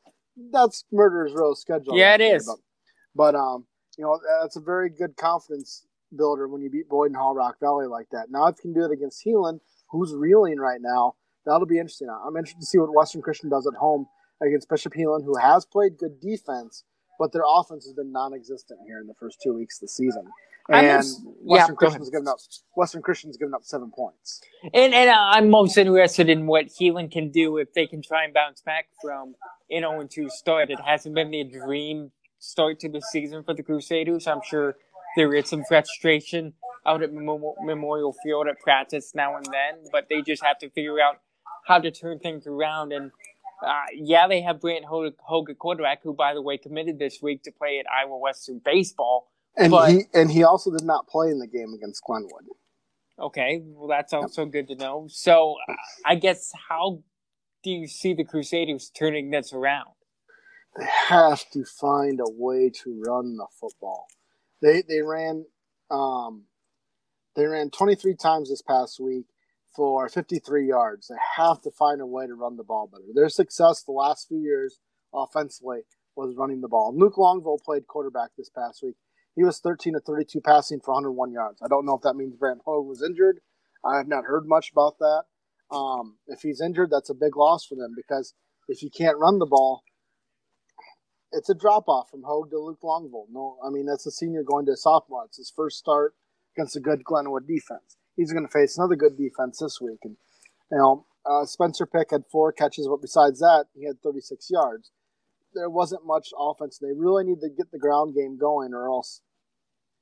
that's 0.52 0.86
Murderer's 0.92 1.34
Row 1.34 1.54
schedule. 1.54 1.98
Yeah, 1.98 2.16
it 2.16 2.22
is. 2.22 2.46
But, 2.46 3.34
but 3.34 3.40
um, 3.40 3.66
you 3.98 4.04
know, 4.04 4.20
that's 4.42 4.56
a 4.56 4.62
very 4.62 4.90
good 4.90 5.16
confidence 5.18 5.86
builder 6.16 6.48
when 6.48 6.62
you 6.62 6.70
beat 6.70 6.90
Boyden-Hull 6.90 7.36
Rock 7.36 7.58
Valley 7.60 7.88
like 7.88 8.08
that. 8.12 8.28
Now, 8.30 8.48
if 8.48 8.58
you 8.58 8.72
can 8.72 8.82
do 8.82 8.86
it 8.86 8.92
against 8.92 9.24
Heelan, 9.26 9.60
who's 9.90 10.14
reeling 10.14 10.58
right 10.58 10.80
now, 10.82 11.16
that'll 11.46 11.68
be 11.68 11.78
interesting. 11.78 12.10
I'm 12.10 12.36
interested 12.38 12.60
to 12.60 12.66
see 12.66 12.78
what 12.78 12.94
Western 12.94 13.22
Christian 13.22 13.50
does 13.50 13.68
at 13.68 13.74
home 13.78 14.08
against 14.42 14.70
Bishop 14.70 14.94
Heelan, 14.94 15.24
who 15.24 15.38
has 15.38 15.66
played 15.66 15.98
good 15.98 16.20
defense, 16.20 16.84
but 17.20 17.32
their 17.32 17.44
offense 17.48 17.86
has 17.86 17.94
been 17.94 18.12
non-existent 18.12 18.80
here 18.86 19.00
in 19.00 19.08
the 19.08 19.14
first 19.20 19.40
two 19.44 19.54
weeks 19.54 19.78
of 19.78 19.82
the 19.82 19.88
season. 19.88 20.24
And 20.70 21.04
Western 21.42 21.42
yeah, 21.44 21.68
Christian's 21.76 22.10
given 22.10 22.28
up 22.28 22.38
Western 22.76 23.02
Christian's 23.02 23.36
given 23.36 23.54
up 23.54 23.64
seven 23.64 23.92
points. 23.92 24.42
And 24.74 24.94
and 24.94 25.10
uh, 25.10 25.16
I'm 25.18 25.50
most 25.50 25.78
interested 25.78 26.30
in 26.30 26.46
what 26.46 26.68
Heelan 26.68 27.12
can 27.12 27.32
do 27.32 27.58
if 27.58 27.74
they 27.74 27.88
can 27.88 28.02
try 28.02 28.24
and 28.24 28.34
bounce 28.34 28.62
back 28.62 28.86
from 29.02 29.36
an 29.70 29.82
0 29.82 30.08
2 30.10 30.30
start. 30.30 30.70
It 30.70 30.80
hasn't 30.80 31.16
been 31.16 31.32
the 31.32 31.44
dream 31.44 32.12
start 32.40 32.80
to 32.82 32.90
the 32.90 33.02
season 33.02 33.44
for 33.44 33.54
the 33.56 33.64
Crusaders. 33.64 34.28
I'm 34.28 34.42
sure 34.48 34.76
there 35.16 35.34
is 35.34 35.50
some 35.50 35.64
frustration 35.68 36.54
out 36.86 37.04
at 37.04 37.12
Memorial 37.12 38.16
Field 38.24 38.48
at 38.48 38.60
practice 38.60 39.14
now 39.14 39.36
and 39.36 39.46
then, 39.46 39.84
but 39.92 40.08
they 40.10 40.22
just 40.22 40.44
have 40.44 40.58
to 40.60 40.70
figure 40.70 41.00
out 41.00 41.18
how 41.68 41.80
to 41.80 41.92
turn 41.92 42.20
things 42.20 42.48
around 42.48 42.92
and 42.92 43.12
uh, 43.66 43.86
yeah, 43.94 44.28
they 44.28 44.42
have 44.42 44.60
Brant 44.60 44.86
Hogan 44.86 45.56
quarterback, 45.56 46.02
who, 46.04 46.14
by 46.14 46.34
the 46.34 46.42
way, 46.42 46.58
committed 46.58 46.98
this 46.98 47.22
week 47.22 47.44
to 47.44 47.52
play 47.52 47.80
at 47.80 47.86
Iowa 47.92 48.18
Western 48.18 48.60
baseball. 48.64 49.32
And 49.56 49.72
but, 49.72 49.92
he 49.92 50.02
and 50.14 50.32
he 50.32 50.44
also 50.44 50.72
did 50.72 50.86
not 50.86 51.08
play 51.08 51.30
in 51.30 51.40
the 51.40 51.48
game 51.48 51.74
against 51.74 52.04
Glenwood. 52.04 52.46
Okay, 53.20 53.62
well, 53.64 53.88
that's 53.88 54.14
also 54.14 54.46
good 54.46 54.68
to 54.70 54.76
know. 54.76 55.08
So, 55.10 55.58
uh, 55.70 55.76
I 56.06 56.16
guess 56.16 56.52
how 56.70 57.04
do 57.64 57.70
you 57.70 57.88
see 57.88 58.14
the 58.14 58.24
Crusaders 58.24 58.90
turning 58.98 59.30
this 59.30 59.54
around? 59.54 59.92
They 60.78 60.88
have 61.10 61.48
to 61.52 61.64
find 61.66 62.20
a 62.20 62.32
way 62.32 62.72
to 62.84 63.04
run 63.06 63.36
the 63.38 63.48
football. 63.60 64.08
They 64.62 64.84
they 64.88 65.02
ran 65.02 65.46
um, 65.92 66.46
they 67.36 67.46
ran 67.46 67.70
23 67.70 68.16
times 68.16 68.50
this 68.50 68.62
past 68.62 69.00
week 69.00 69.26
for 69.76 70.10
53 70.10 70.68
yards. 70.68 71.08
They 71.08 71.16
have 71.38 71.62
to 71.62 71.72
find 71.72 72.02
a 72.02 72.06
way 72.06 72.28
to 72.28 72.34
run 72.34 72.58
the 72.58 72.64
ball 72.64 72.90
better. 72.92 73.04
Their 73.14 73.30
success 73.30 73.84
the 73.84 73.92
last 73.92 74.28
few 74.28 74.40
years 74.40 74.80
offensively 75.14 75.82
was 76.16 76.36
running 76.38 76.62
the 76.62 76.68
ball. 76.68 76.94
Luke 76.96 77.16
Longville 77.16 77.64
played 77.64 77.88
quarterback 77.88 78.32
this 78.38 78.50
past 78.50 78.84
week. 78.84 78.96
He 79.36 79.44
was 79.44 79.60
13 79.60 79.94
to 79.94 80.00
32 80.00 80.42
passing 80.42 80.82
for 80.82 80.94
101 80.94 81.32
yards. 81.32 81.62
I 81.64 81.68
don't 81.70 81.86
know 81.86 81.96
if 81.96 82.02
that 82.02 82.16
means 82.16 82.36
Brant 82.36 82.62
Hogue 82.66 82.88
was 82.88 83.02
injured. 83.02 83.40
I 83.86 83.98
have 83.98 84.08
not 84.08 84.26
heard 84.26 84.46
much 84.46 84.72
about 84.72 84.98
that. 85.00 85.24
Um, 85.72 86.18
if 86.28 86.42
he's 86.42 86.60
injured, 86.60 86.90
that's 86.92 87.10
a 87.10 87.16
big 87.16 87.38
loss 87.38 87.66
for 87.66 87.76
them 87.76 87.94
because 87.96 88.34
if 88.68 88.84
you 88.84 88.90
can't 88.90 89.18
run 89.18 89.40
the 89.40 89.46
ball, 89.46 89.84
it's 91.32 91.50
a 91.50 91.56
drop 91.56 91.88
off 91.88 92.10
from 92.10 92.24
Hogue 92.24 92.52
to 92.52 92.60
Luke 92.60 92.82
Longville. 92.84 93.28
No, 93.32 93.58
I 93.66 93.70
mean 93.70 93.86
that's 93.86 94.06
a 94.06 94.12
senior 94.12 94.44
going 94.44 94.66
to 94.66 94.74
a 94.74 94.78
sophomore. 94.78 95.24
It's 95.26 95.38
his 95.38 95.52
first 95.56 95.78
start 95.78 96.14
against 96.58 96.76
a 96.76 96.82
good 96.82 97.06
Glenwood 97.06 97.48
defense 97.48 97.96
he's 98.16 98.32
going 98.32 98.46
to 98.46 98.52
face 98.52 98.78
another 98.78 98.96
good 98.96 99.18
defense 99.18 99.60
this 99.60 99.80
week. 99.82 100.00
And 100.04 100.18
you 100.72 100.78
know, 100.78 101.06
uh, 101.26 101.46
Spencer 101.46 101.86
Pick 101.86 102.12
had 102.12 102.24
four 102.32 102.52
catches, 102.52 102.88
but 102.88 103.02
besides 103.02 103.40
that, 103.40 103.66
he 103.74 103.86
had 103.86 104.02
36 104.02 104.50
yards. 104.50 104.92
There 105.54 105.70
wasn't 105.70 106.06
much 106.06 106.30
offense. 106.38 106.78
They 106.78 106.94
really 106.96 107.24
need 107.24 107.42
to 107.42 107.50
get 107.50 107.72
the 107.72 107.78
ground 107.78 108.16
game 108.16 108.38
going, 108.38 108.74
or 108.74 108.88
else, 108.88 109.22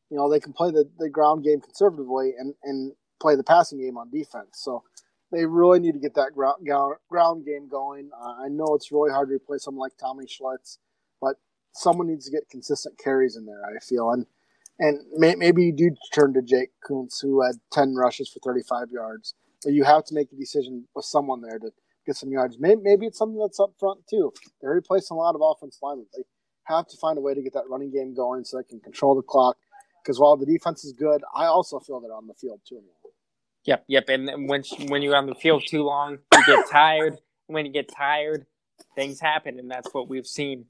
you 0.09 0.17
know, 0.17 0.29
they 0.29 0.39
can 0.39 0.53
play 0.53 0.71
the, 0.71 0.89
the 0.99 1.09
ground 1.09 1.43
game 1.43 1.59
conservatively 1.59 2.33
and, 2.37 2.53
and 2.63 2.93
play 3.19 3.35
the 3.35 3.43
passing 3.43 3.79
game 3.79 3.97
on 3.97 4.11
defense. 4.11 4.51
So 4.53 4.83
they 5.31 5.45
really 5.45 5.79
need 5.79 5.93
to 5.93 5.99
get 5.99 6.15
that 6.15 6.33
ground 6.35 6.67
ground 7.09 7.45
game 7.45 7.67
going. 7.67 8.09
Uh, 8.15 8.43
I 8.45 8.47
know 8.49 8.75
it's 8.75 8.91
really 8.91 9.11
hard 9.11 9.29
to 9.29 9.35
replace 9.35 9.63
someone 9.63 9.81
like 9.81 9.97
Tommy 9.97 10.25
Schlitz, 10.25 10.77
but 11.21 11.35
someone 11.73 12.07
needs 12.07 12.25
to 12.25 12.31
get 12.31 12.49
consistent 12.49 12.97
carries 12.97 13.35
in 13.35 13.45
there. 13.45 13.61
I 13.65 13.79
feel 13.79 14.11
and 14.11 14.25
And 14.79 15.01
may, 15.17 15.35
maybe 15.35 15.63
you 15.63 15.73
do 15.73 15.91
turn 16.13 16.33
to 16.33 16.41
Jake 16.41 16.69
Kuntz, 16.87 17.19
who 17.19 17.43
had 17.43 17.55
10 17.73 17.95
rushes 17.95 18.29
for 18.29 18.39
35 18.39 18.91
yards. 18.91 19.33
But 19.63 19.73
you 19.73 19.83
have 19.83 20.05
to 20.05 20.15
make 20.15 20.31
a 20.31 20.37
decision 20.37 20.87
with 20.95 21.05
someone 21.05 21.41
there 21.41 21.59
to 21.59 21.71
get 22.05 22.15
some 22.15 22.31
yards. 22.31 22.57
Maybe, 22.59 22.81
maybe 22.81 23.05
it's 23.05 23.17
something 23.17 23.39
that's 23.39 23.59
up 23.59 23.73
front, 23.79 24.01
too. 24.09 24.33
They're 24.61 24.71
replacing 24.71 25.15
a 25.15 25.19
lot 25.19 25.35
of 25.35 25.41
offensive 25.43 25.79
linemen. 25.83 26.07
They 26.15 26.23
have 26.63 26.87
to 26.87 26.97
find 26.97 27.17
a 27.17 27.21
way 27.21 27.33
to 27.33 27.41
get 27.41 27.53
that 27.53 27.69
running 27.69 27.91
game 27.91 28.13
going 28.15 28.45
so 28.45 28.57
they 28.57 28.63
can 28.63 28.79
control 28.79 29.15
the 29.15 29.21
clock. 29.21 29.57
Because 30.01 30.17
while 30.19 30.37
the 30.37 30.45
defense 30.45 30.85
is 30.85 30.93
good, 30.93 31.23
I 31.35 31.45
also 31.45 31.79
feel 31.79 31.99
they're 31.99 32.13
on 32.13 32.27
the 32.27 32.33
field 32.33 32.61
too 32.67 32.75
long. 32.75 33.13
Yep, 33.65 33.83
yep. 33.87 34.09
And 34.09 34.47
when 34.47 34.63
when 34.87 35.01
you're 35.01 35.15
on 35.15 35.25
the 35.27 35.35
field 35.35 35.63
too 35.67 35.83
long, 35.83 36.19
you 36.33 36.45
get 36.45 36.69
tired. 36.71 37.19
when 37.47 37.65
you 37.65 37.71
get 37.71 37.89
tired, 37.93 38.45
things 38.95 39.19
happen, 39.19 39.59
and 39.59 39.69
that's 39.69 39.93
what 39.93 40.07
we've 40.07 40.25
seen 40.25 40.65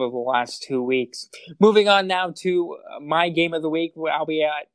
over 0.00 0.12
the 0.12 0.16
last 0.16 0.62
two 0.62 0.82
weeks. 0.82 1.28
Moving 1.60 1.88
on 1.88 2.06
now 2.06 2.32
to 2.38 2.76
uh, 2.94 3.00
my 3.00 3.28
game 3.28 3.52
of 3.54 3.62
the 3.62 3.68
week, 3.68 3.92
I'll 4.12 4.26
be 4.26 4.42
at 4.42 4.68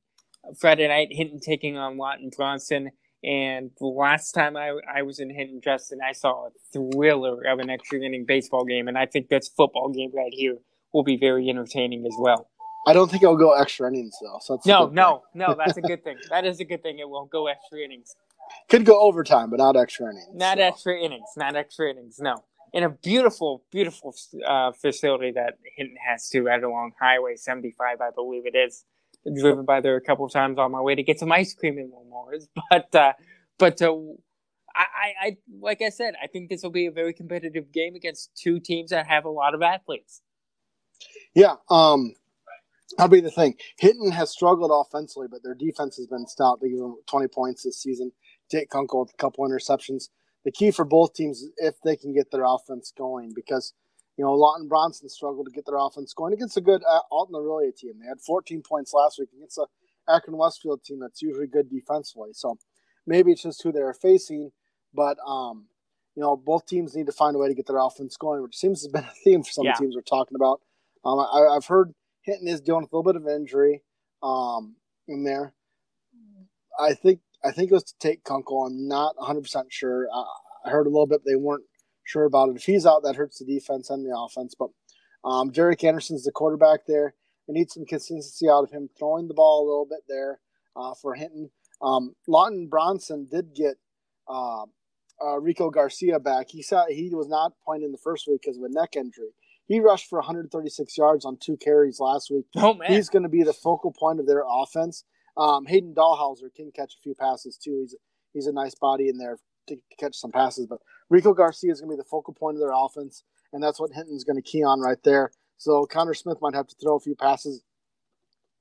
Friday 0.59 0.87
night, 0.87 1.09
Hinton 1.11 1.39
taking 1.39 1.77
on 1.77 1.97
Lawton 1.97 2.29
Bronson. 2.35 2.91
And 3.23 3.71
the 3.79 3.87
last 3.87 4.31
time 4.33 4.55
I, 4.55 4.73
I 4.93 5.01
was 5.01 5.19
in 5.19 5.29
Hinton, 5.29 5.59
Justin, 5.63 5.99
I 6.07 6.11
saw 6.11 6.47
a 6.47 6.49
thriller 6.71 7.41
of 7.47 7.59
an 7.59 7.69
extra 7.69 7.99
inning 7.99 8.25
baseball 8.25 8.63
game, 8.63 8.87
and 8.87 8.97
I 8.97 9.05
think 9.07 9.29
this 9.29 9.49
football 9.49 9.89
game 9.89 10.11
right 10.15 10.31
here 10.31 10.57
will 10.93 11.03
be 11.03 11.17
very 11.17 11.49
entertaining 11.49 12.05
as 12.05 12.15
well. 12.19 12.47
I 12.87 12.93
don't 12.93 13.11
think 13.11 13.23
it'll 13.23 13.35
go 13.35 13.53
extra 13.53 13.89
innings 13.89 14.15
though. 14.21 14.39
So 14.41 14.59
no, 14.65 14.87
no, 14.87 15.23
no. 15.33 15.55
That's 15.57 15.77
a 15.77 15.81
good 15.81 16.03
thing. 16.03 16.17
That 16.29 16.45
is 16.45 16.61
a 16.61 16.65
good 16.65 16.83
thing. 16.83 16.99
It 16.99 17.09
won't 17.09 17.29
go 17.29 17.47
extra 17.47 17.79
innings. 17.79 18.15
Could 18.69 18.85
go 18.85 19.01
overtime, 19.01 19.49
but 19.49 19.57
not 19.57 19.75
extra 19.75 20.09
innings. 20.09 20.29
Not 20.33 20.57
so. 20.57 20.63
extra 20.63 20.97
innings. 20.97 21.27
Not 21.35 21.55
extra 21.57 21.89
innings. 21.89 22.17
No. 22.19 22.35
In 22.77 22.83
a 22.83 22.89
beautiful, 22.89 23.63
beautiful 23.71 24.13
uh, 24.45 24.71
facility 24.71 25.31
that 25.31 25.55
Hinton 25.75 25.97
has 26.07 26.29
to 26.29 26.43
right 26.43 26.63
along 26.63 26.91
Highway 27.01 27.35
75, 27.35 28.01
I 28.01 28.11
believe 28.13 28.43
it 28.45 28.55
is. 28.55 28.85
driven 29.41 29.65
by 29.65 29.81
there 29.81 29.95
a 29.95 30.01
couple 30.01 30.25
of 30.25 30.31
times 30.31 30.59
on 30.59 30.71
my 30.71 30.81
way 30.81 30.93
to 30.93 31.01
get 31.01 31.17
some 31.17 31.31
ice 31.31 31.55
cream 31.55 31.79
in 31.79 31.91
Moore's, 32.07 32.47
but 32.69 32.93
uh, 32.93 33.13
but 33.57 33.81
uh, 33.81 33.95
I, 34.75 35.13
I 35.19 35.37
like 35.59 35.81
I 35.81 35.89
said, 35.89 36.13
I 36.23 36.27
think 36.27 36.49
this 36.49 36.61
will 36.61 36.69
be 36.69 36.85
a 36.85 36.91
very 36.91 37.13
competitive 37.13 37.71
game 37.71 37.95
against 37.95 38.37
two 38.37 38.59
teams 38.59 38.91
that 38.91 39.07
have 39.07 39.25
a 39.25 39.31
lot 39.31 39.55
of 39.55 39.63
athletes. 39.63 40.21
Yeah, 41.33 41.55
um, 41.71 42.13
That'll 42.97 43.11
be 43.11 43.21
the 43.21 43.31
thing. 43.31 43.55
Hinton 43.79 44.11
has 44.11 44.31
struggled 44.31 44.71
offensively, 44.71 45.27
but 45.29 45.43
their 45.43 45.55
defense 45.55 45.97
has 45.97 46.07
been 46.07 46.27
stout. 46.27 46.59
They 46.61 46.69
give 46.69 46.79
them 46.79 46.97
20 47.09 47.27
points 47.29 47.63
this 47.63 47.81
season. 47.81 48.11
Jake 48.51 48.69
Kunkel 48.69 49.01
with 49.01 49.13
a 49.13 49.17
couple 49.17 49.47
interceptions. 49.47 50.09
The 50.47 50.51
key 50.53 50.71
for 50.71 50.85
both 50.85 51.13
teams 51.13 51.41
is 51.41 51.51
if 51.57 51.75
they 51.83 51.97
can 51.97 52.13
get 52.13 52.31
their 52.31 52.45
offense 52.45 52.93
going 52.97 53.33
because, 53.35 53.73
you 54.15 54.23
know, 54.23 54.33
Lawton 54.33 54.69
Bronson 54.69 55.09
struggled 55.09 55.47
to 55.47 55.51
get 55.51 55.65
their 55.65 55.75
offense 55.77 56.13
going 56.13 56.31
against 56.31 56.55
a 56.55 56.61
good 56.61 56.81
uh, 56.89 57.01
Alta 57.11 57.35
Aurelia 57.35 57.73
team. 57.73 57.99
They 57.99 58.07
had 58.07 58.21
14 58.21 58.61
points 58.61 58.93
last 58.93 59.19
week 59.19 59.27
against 59.35 59.57
a 59.57 59.65
Akron 60.09 60.37
Westfield 60.37 60.85
team 60.85 60.99
that's 61.01 61.21
usually 61.21 61.47
good 61.47 61.69
defensively. 61.69 62.29
So 62.31 62.57
maybe 63.05 63.33
it's 63.33 63.43
just 63.43 63.61
who 63.61 63.73
they're 63.73 63.93
facing, 63.93 64.51
but, 64.93 65.17
um, 65.27 65.65
you 66.15 66.21
know, 66.21 66.37
both 66.37 66.65
teams 66.65 66.95
need 66.95 67.07
to 67.07 67.11
find 67.11 67.35
a 67.35 67.39
way 67.39 67.49
to 67.49 67.53
get 67.53 67.67
their 67.67 67.79
offense 67.79 68.15
going, 68.15 68.41
which 68.41 68.55
seems 68.55 68.81
to 68.81 68.87
have 68.87 68.93
been 68.93 69.11
a 69.11 69.13
theme 69.25 69.43
for 69.43 69.51
some 69.51 69.65
yeah. 69.65 69.73
teams 69.73 69.95
we're 69.95 70.01
talking 70.01 70.35
about. 70.35 70.61
Um, 71.03 71.19
I, 71.19 71.55
I've 71.55 71.65
heard– 71.65 71.93
Hinton 72.27 72.47
is 72.49 72.61
dealing 72.61 72.83
with 72.83 72.91
a 72.91 72.95
little 72.97 73.11
bit 73.11 73.21
of 73.21 73.27
injury 73.27 73.81
um, 74.21 74.75
in 75.07 75.23
there. 75.23 75.53
I 76.79 76.93
think 76.93 77.21
I 77.43 77.51
think 77.51 77.71
it 77.71 77.73
was 77.73 77.83
to 77.83 77.93
Jake 78.01 78.23
Kunkel. 78.23 78.65
I'm 78.65 78.87
not 78.87 79.17
100 79.17 79.41
percent 79.41 79.67
sure. 79.69 80.07
I, 80.13 80.23
I, 80.65 80.69
heard 80.71 80.87
a 80.87 80.89
little 80.89 81.07
bit 81.07 81.21
they 81.25 81.35
weren't 81.35 81.65
sure 82.03 82.25
about 82.25 82.49
it. 82.49 82.55
If 82.55 82.63
he's 82.63 82.85
out, 82.85 83.03
that 83.03 83.15
hurts 83.15 83.39
the 83.39 83.45
defense 83.45 83.89
and 83.89 84.05
the 84.05 84.17
offense. 84.17 84.55
But 84.57 84.69
um, 85.23 85.51
Derek 85.51 85.83
Anderson's 85.83 86.23
the 86.23 86.31
quarterback 86.31 86.81
there. 86.87 87.13
They 87.47 87.53
need 87.53 87.71
some 87.71 87.85
consistency 87.85 88.49
out 88.49 88.63
of 88.63 88.71
him, 88.71 88.89
throwing 88.97 89.27
the 89.27 89.33
ball 89.33 89.63
a 89.63 89.67
little 89.67 89.87
bit 89.89 90.01
there 90.07 90.39
uh, 90.75 90.93
for 91.01 91.15
Hinton. 91.15 91.49
Um, 91.81 92.15
Lawton 92.27 92.67
Bronson 92.67 93.27
did 93.29 93.53
get 93.55 93.75
uh, 94.27 94.63
uh, 95.23 95.39
Rico 95.39 95.69
Garcia 95.69 96.19
back. 96.19 96.47
He 96.49 96.61
said 96.61 96.85
he 96.89 97.09
was 97.13 97.27
not 97.27 97.53
playing 97.63 97.83
in 97.83 97.91
the 97.91 97.97
first 97.97 98.27
week 98.27 98.41
because 98.41 98.57
of 98.57 98.63
a 98.63 98.69
neck 98.69 98.95
injury. 98.95 99.29
He 99.67 99.79
rushed 99.79 100.09
for 100.09 100.19
136 100.19 100.97
yards 100.97 101.25
on 101.25 101.37
two 101.37 101.57
carries 101.57 101.99
last 101.99 102.31
week. 102.31 102.45
Oh 102.55 102.73
man, 102.73 102.91
he's 102.91 103.09
going 103.09 103.23
to 103.23 103.29
be 103.29 103.43
the 103.43 103.53
focal 103.53 103.91
point 103.91 104.19
of 104.19 104.27
their 104.27 104.43
offense. 104.49 105.03
Um, 105.37 105.65
Hayden 105.65 105.93
Dahlhauser 105.93 106.53
can 106.55 106.71
catch 106.71 106.95
a 106.95 107.01
few 107.01 107.15
passes 107.15 107.57
too. 107.57 107.79
He's 107.81 107.95
he's 108.33 108.47
a 108.47 108.53
nice 108.53 108.75
body 108.75 109.09
in 109.09 109.17
there 109.17 109.37
to, 109.67 109.77
catch 109.99 110.15
some 110.15 110.31
passes. 110.31 110.65
But 110.65 110.79
Rico 111.09 111.33
Garcia 111.33 111.71
is 111.71 111.81
going 111.81 111.91
to 111.91 111.95
be 111.95 112.01
the 112.01 112.09
focal 112.09 112.33
point 112.33 112.55
of 112.55 112.61
their 112.61 112.73
offense, 112.73 113.23
and 113.53 113.61
that's 113.61 113.79
what 113.79 113.91
Hinton's 113.91 114.23
going 114.23 114.41
to 114.41 114.41
key 114.41 114.63
on 114.63 114.79
right 114.79 115.01
there. 115.03 115.31
So 115.57 115.85
Connor 115.85 116.13
Smith 116.13 116.37
might 116.41 116.55
have 116.55 116.67
to 116.67 116.75
throw 116.81 116.95
a 116.95 116.99
few 116.99 117.15
passes 117.15 117.63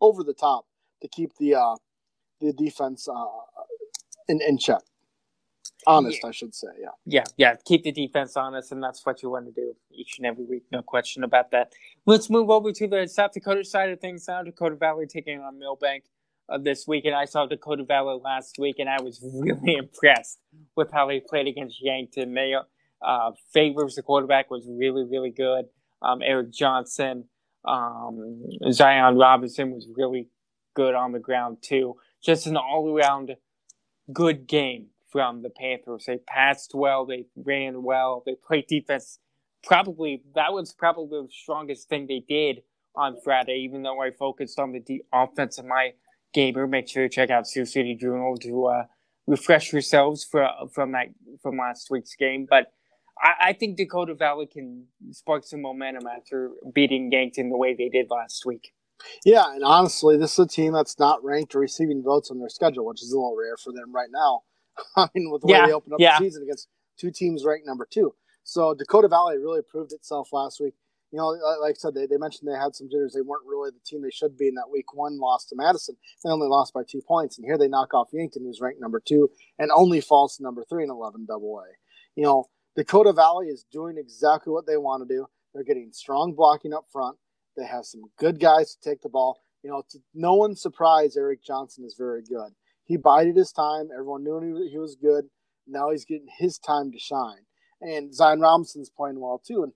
over 0.01 0.23
the 0.23 0.35
top 0.35 0.67
to 1.03 1.09
keep 1.09 1.37
the 1.39 1.55
uh, 1.55 1.77
the 2.41 2.53
defense 2.53 3.09
uh, 3.09 3.25
in, 4.29 4.41
in 4.43 4.59
check 4.59 4.83
honest, 5.87 6.21
yeah. 6.23 6.29
I 6.29 6.33
should 6.33 6.55
say. 6.55 6.69
Yeah. 6.81 6.89
Yeah, 7.05 7.25
yeah. 7.37 7.55
Keep 7.65 7.85
the 7.85 7.93
defense 7.93 8.37
honest, 8.37 8.73
and 8.73 8.83
that's 8.83 9.05
what 9.05 9.23
you 9.23 9.31
want 9.31 9.47
to 9.47 9.53
do 9.53 9.75
each 9.91 10.19
and 10.19 10.27
every 10.27 10.45
week. 10.45 10.65
No 10.73 10.83
question 10.83 11.25
about 11.25 11.51
that. 11.53 11.73
Let's 12.05 12.29
move 12.29 12.51
over 12.51 12.73
to 12.73 12.87
the 12.87 13.07
South 13.07 13.33
Dakota 13.33 13.65
side 13.65 13.91
of 13.91 14.01
things 14.01 14.27
now. 14.29 14.43
Dakota 14.43 14.77
Valley 14.77 15.07
taking 15.07 15.41
on 15.41 15.59
Milbank 15.59 16.05
uh, 16.49 16.59
this 16.59 16.87
week, 16.87 17.05
and 17.05 17.15
I 17.15 17.25
saw 17.25 17.47
Dakota 17.47 17.85
Valley 17.85 18.19
last 18.23 18.57
week, 18.59 18.77
and 18.79 18.89
I 18.89 19.01
was 19.03 19.21
really 19.35 19.75
impressed 19.79 20.39
with 20.77 20.91
how 20.93 21.07
they 21.09 21.21
played 21.21 21.47
against 21.47 21.83
Yankton. 21.83 22.35
They 22.35 22.55
uh, 23.03 23.33
Favors, 23.53 23.95
the 23.95 24.03
quarterback, 24.03 24.51
was 24.51 24.67
really, 24.69 25.05
really 25.05 25.31
good. 25.31 25.67
Um, 26.03 26.21
Eric 26.23 26.53
Johnson, 26.53 27.25
um, 27.67 28.43
Zion 28.71 29.17
Robinson 29.17 29.73
was 29.73 29.89
really 29.95 30.29
good 30.75 30.95
on 30.95 31.13
the 31.13 31.19
ground 31.19 31.59
too. 31.63 31.97
Just 32.23 32.47
an 32.47 32.57
all-around 32.57 33.37
good 34.13 34.47
game 34.47 34.89
from 35.11 35.43
the 35.43 35.51
Panthers. 35.51 36.05
They 36.07 36.19
passed 36.19 36.73
well, 36.75 37.07
they 37.07 37.27
ran 37.37 37.83
well, 37.83 38.23
they 38.27 38.35
played 38.35 38.67
defense. 38.67 39.19
Probably 39.65 40.23
that 40.35 40.53
was 40.53 40.73
probably 40.73 41.23
the 41.23 41.29
strongest 41.33 41.89
thing 41.89 42.07
they 42.07 42.23
did 42.29 42.63
on 42.95 43.17
Friday. 43.25 43.63
Even 43.65 43.83
though 43.83 44.01
I 44.01 44.11
focused 44.11 44.59
on 44.61 44.73
the 44.73 44.81
de- 44.81 45.03
offense 45.13 45.59
of 45.59 45.65
my 45.67 45.93
gamer, 46.37 46.67
make 46.67 46.87
sure 46.87 47.03
to 47.03 47.09
check 47.09 47.31
out 47.31 47.49
Sioux 47.49 47.65
City 47.65 47.97
Journal 47.97 48.37
to 48.43 48.67
uh, 48.67 48.85
refresh 49.27 49.73
yourselves 49.73 50.23
for, 50.23 50.49
from 50.73 50.93
that 50.93 51.07
from 51.43 51.57
last 51.57 51.89
week's 51.91 52.15
game. 52.15 52.47
But 52.49 52.67
I, 53.19 53.49
I, 53.49 53.53
think 53.55 53.77
Dakota 53.77 54.15
Valley 54.15 54.47
can 54.47 54.85
spark 55.11 55.45
some 55.45 55.63
momentum 55.63 56.07
after 56.07 56.53
beating 56.75 57.11
Yankton 57.11 57.49
the 57.49 57.57
way 57.57 57.75
they 57.75 57.89
did 57.89 58.07
last 58.11 58.45
week. 58.45 58.73
Yeah, 59.25 59.55
and 59.55 59.65
honestly, 59.65 60.17
this 60.17 60.35
is 60.35 60.39
a 60.39 60.47
team 60.47 60.73
that's 60.73 60.99
not 60.99 61.25
ranked 61.25 61.55
or 61.55 61.61
receiving 61.61 62.03
votes 62.03 62.31
on 62.31 62.39
their 62.39 62.49
schedule, 62.49 62.85
which 62.87 63.03
is 63.03 63.13
a 63.13 63.17
little 63.17 63.37
rare 63.37 63.57
for 63.57 63.73
them 63.73 63.95
right 63.95 64.11
now. 64.13 64.43
I 64.97 65.09
mean, 65.15 65.31
with 65.31 65.43
the 65.43 65.49
yeah, 65.49 65.63
way 65.63 65.67
they 65.69 65.73
opened 65.73 65.95
up 65.95 66.01
yeah. 66.01 66.19
the 66.19 66.27
season 66.27 66.43
against 66.43 66.69
two 66.99 67.11
teams 67.11 67.45
ranked 67.45 67.67
number 67.67 67.89
two. 67.91 68.15
So 68.45 68.75
Dakota 68.75 69.09
Valley 69.09 69.39
really 69.39 69.63
proved 69.63 69.93
itself 69.93 70.29
last 70.33 70.61
week. 70.61 70.75
You 71.17 71.23
know, 71.23 71.61
like 71.63 71.77
I 71.77 71.79
said, 71.79 71.95
they, 71.95 72.07
they 72.07 72.19
mentioned 72.19 72.47
they 72.47 72.59
had 72.59 72.75
some 72.75 72.89
jitters. 72.91 73.15
They 73.15 73.23
weren't 73.23 73.47
really 73.47 73.71
the 73.71 73.81
team 73.87 74.03
they 74.03 74.11
should 74.11 74.37
be 74.37 74.49
in 74.49 74.55
that 74.57 74.71
week 74.71 74.93
one 74.93 75.19
loss 75.19 75.47
to 75.47 75.57
Madison. 75.57 75.97
They 76.23 76.31
only 76.31 76.49
lost 76.49 76.75
by 76.75 76.83
two 76.87 77.01
points. 77.01 77.39
And 77.39 77.47
here 77.47 77.57
they 77.57 77.69
knock 77.69 77.95
off 77.95 78.11
Yankton, 78.13 78.45
who's 78.45 78.61
ranked 78.61 78.81
number 78.81 79.01
two, 79.01 79.31
and 79.59 79.71
only 79.75 80.03
falls 80.03 80.37
to 80.37 80.43
number 80.43 80.65
three 80.69 80.85
in 80.85 80.91
11 80.91 81.25
double 81.27 81.59
A. 81.59 81.65
You 82.15 82.25
know, 82.25 82.45
Dakota 82.77 83.15
Valley 83.15 83.47
is 83.47 83.65
doing 83.73 83.97
exactly 83.97 84.53
what 84.53 84.67
they 84.67 84.77
want 84.77 85.09
to 85.09 85.15
do. 85.15 85.27
They're 85.55 85.65
getting 85.65 85.91
strong 85.93 86.35
blocking 86.35 86.75
up 86.75 86.85
front. 86.93 87.17
They 87.57 87.65
have 87.65 87.87
some 87.87 88.03
good 88.19 88.39
guys 88.39 88.75
to 88.75 88.91
take 88.91 89.01
the 89.01 89.09
ball. 89.09 89.41
You 89.63 89.71
know, 89.71 89.83
to 89.91 89.99
no 90.15 90.35
one's 90.35 90.61
surprise, 90.61 91.17
Eric 91.17 91.43
Johnson 91.43 91.85
is 91.87 91.97
very 91.99 92.23
good 92.23 92.53
he 92.87 92.97
bided 92.97 93.37
his 93.37 93.53
time. 93.53 93.89
Everyone 93.93 94.25
knew 94.25 94.67
he 94.71 94.79
was 94.79 94.97
good. 94.97 95.27
Now 95.67 95.91
he's 95.91 96.05
getting 96.05 96.29
his 96.39 96.59
time 96.59 96.93
to 96.93 96.99
shine. 96.99 97.45
And 97.81 98.15
Zion 98.15 98.41
Robinson's 98.41 98.91
playing 98.91 99.21
well 99.21 99.43
too. 99.45 99.65
And 99.65 99.73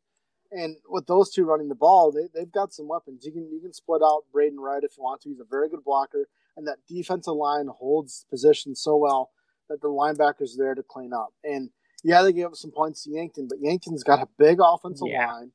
and 0.52 0.76
with 0.88 1.06
those 1.06 1.30
two 1.30 1.44
running 1.44 1.68
the 1.68 1.74
ball, 1.74 2.10
they, 2.12 2.28
they've 2.34 2.50
got 2.50 2.72
some 2.72 2.88
weapons. 2.88 3.24
You 3.24 3.32
can 3.32 3.48
you 3.52 3.60
can 3.60 3.72
split 3.72 4.02
out 4.04 4.24
Braden 4.32 4.58
Wright 4.58 4.82
if 4.82 4.96
you 4.96 5.04
want 5.04 5.22
to. 5.22 5.28
He's 5.28 5.40
a 5.40 5.44
very 5.44 5.68
good 5.68 5.84
blocker, 5.84 6.28
and 6.56 6.66
that 6.66 6.78
defensive 6.88 7.34
line 7.34 7.68
holds 7.68 8.26
position 8.30 8.74
so 8.74 8.96
well 8.96 9.30
that 9.68 9.80
the 9.80 9.88
linebackers 9.88 10.54
are 10.54 10.58
there 10.58 10.74
to 10.74 10.82
clean 10.82 11.12
up. 11.12 11.32
And 11.44 11.70
yeah, 12.02 12.22
they 12.22 12.32
gave 12.32 12.46
up 12.46 12.56
some 12.56 12.72
points 12.72 13.04
to 13.04 13.10
Yankton, 13.10 13.46
but 13.48 13.60
Yankton's 13.60 14.02
got 14.02 14.22
a 14.22 14.28
big 14.38 14.58
offensive 14.62 15.08
yeah. 15.08 15.32
line, 15.32 15.52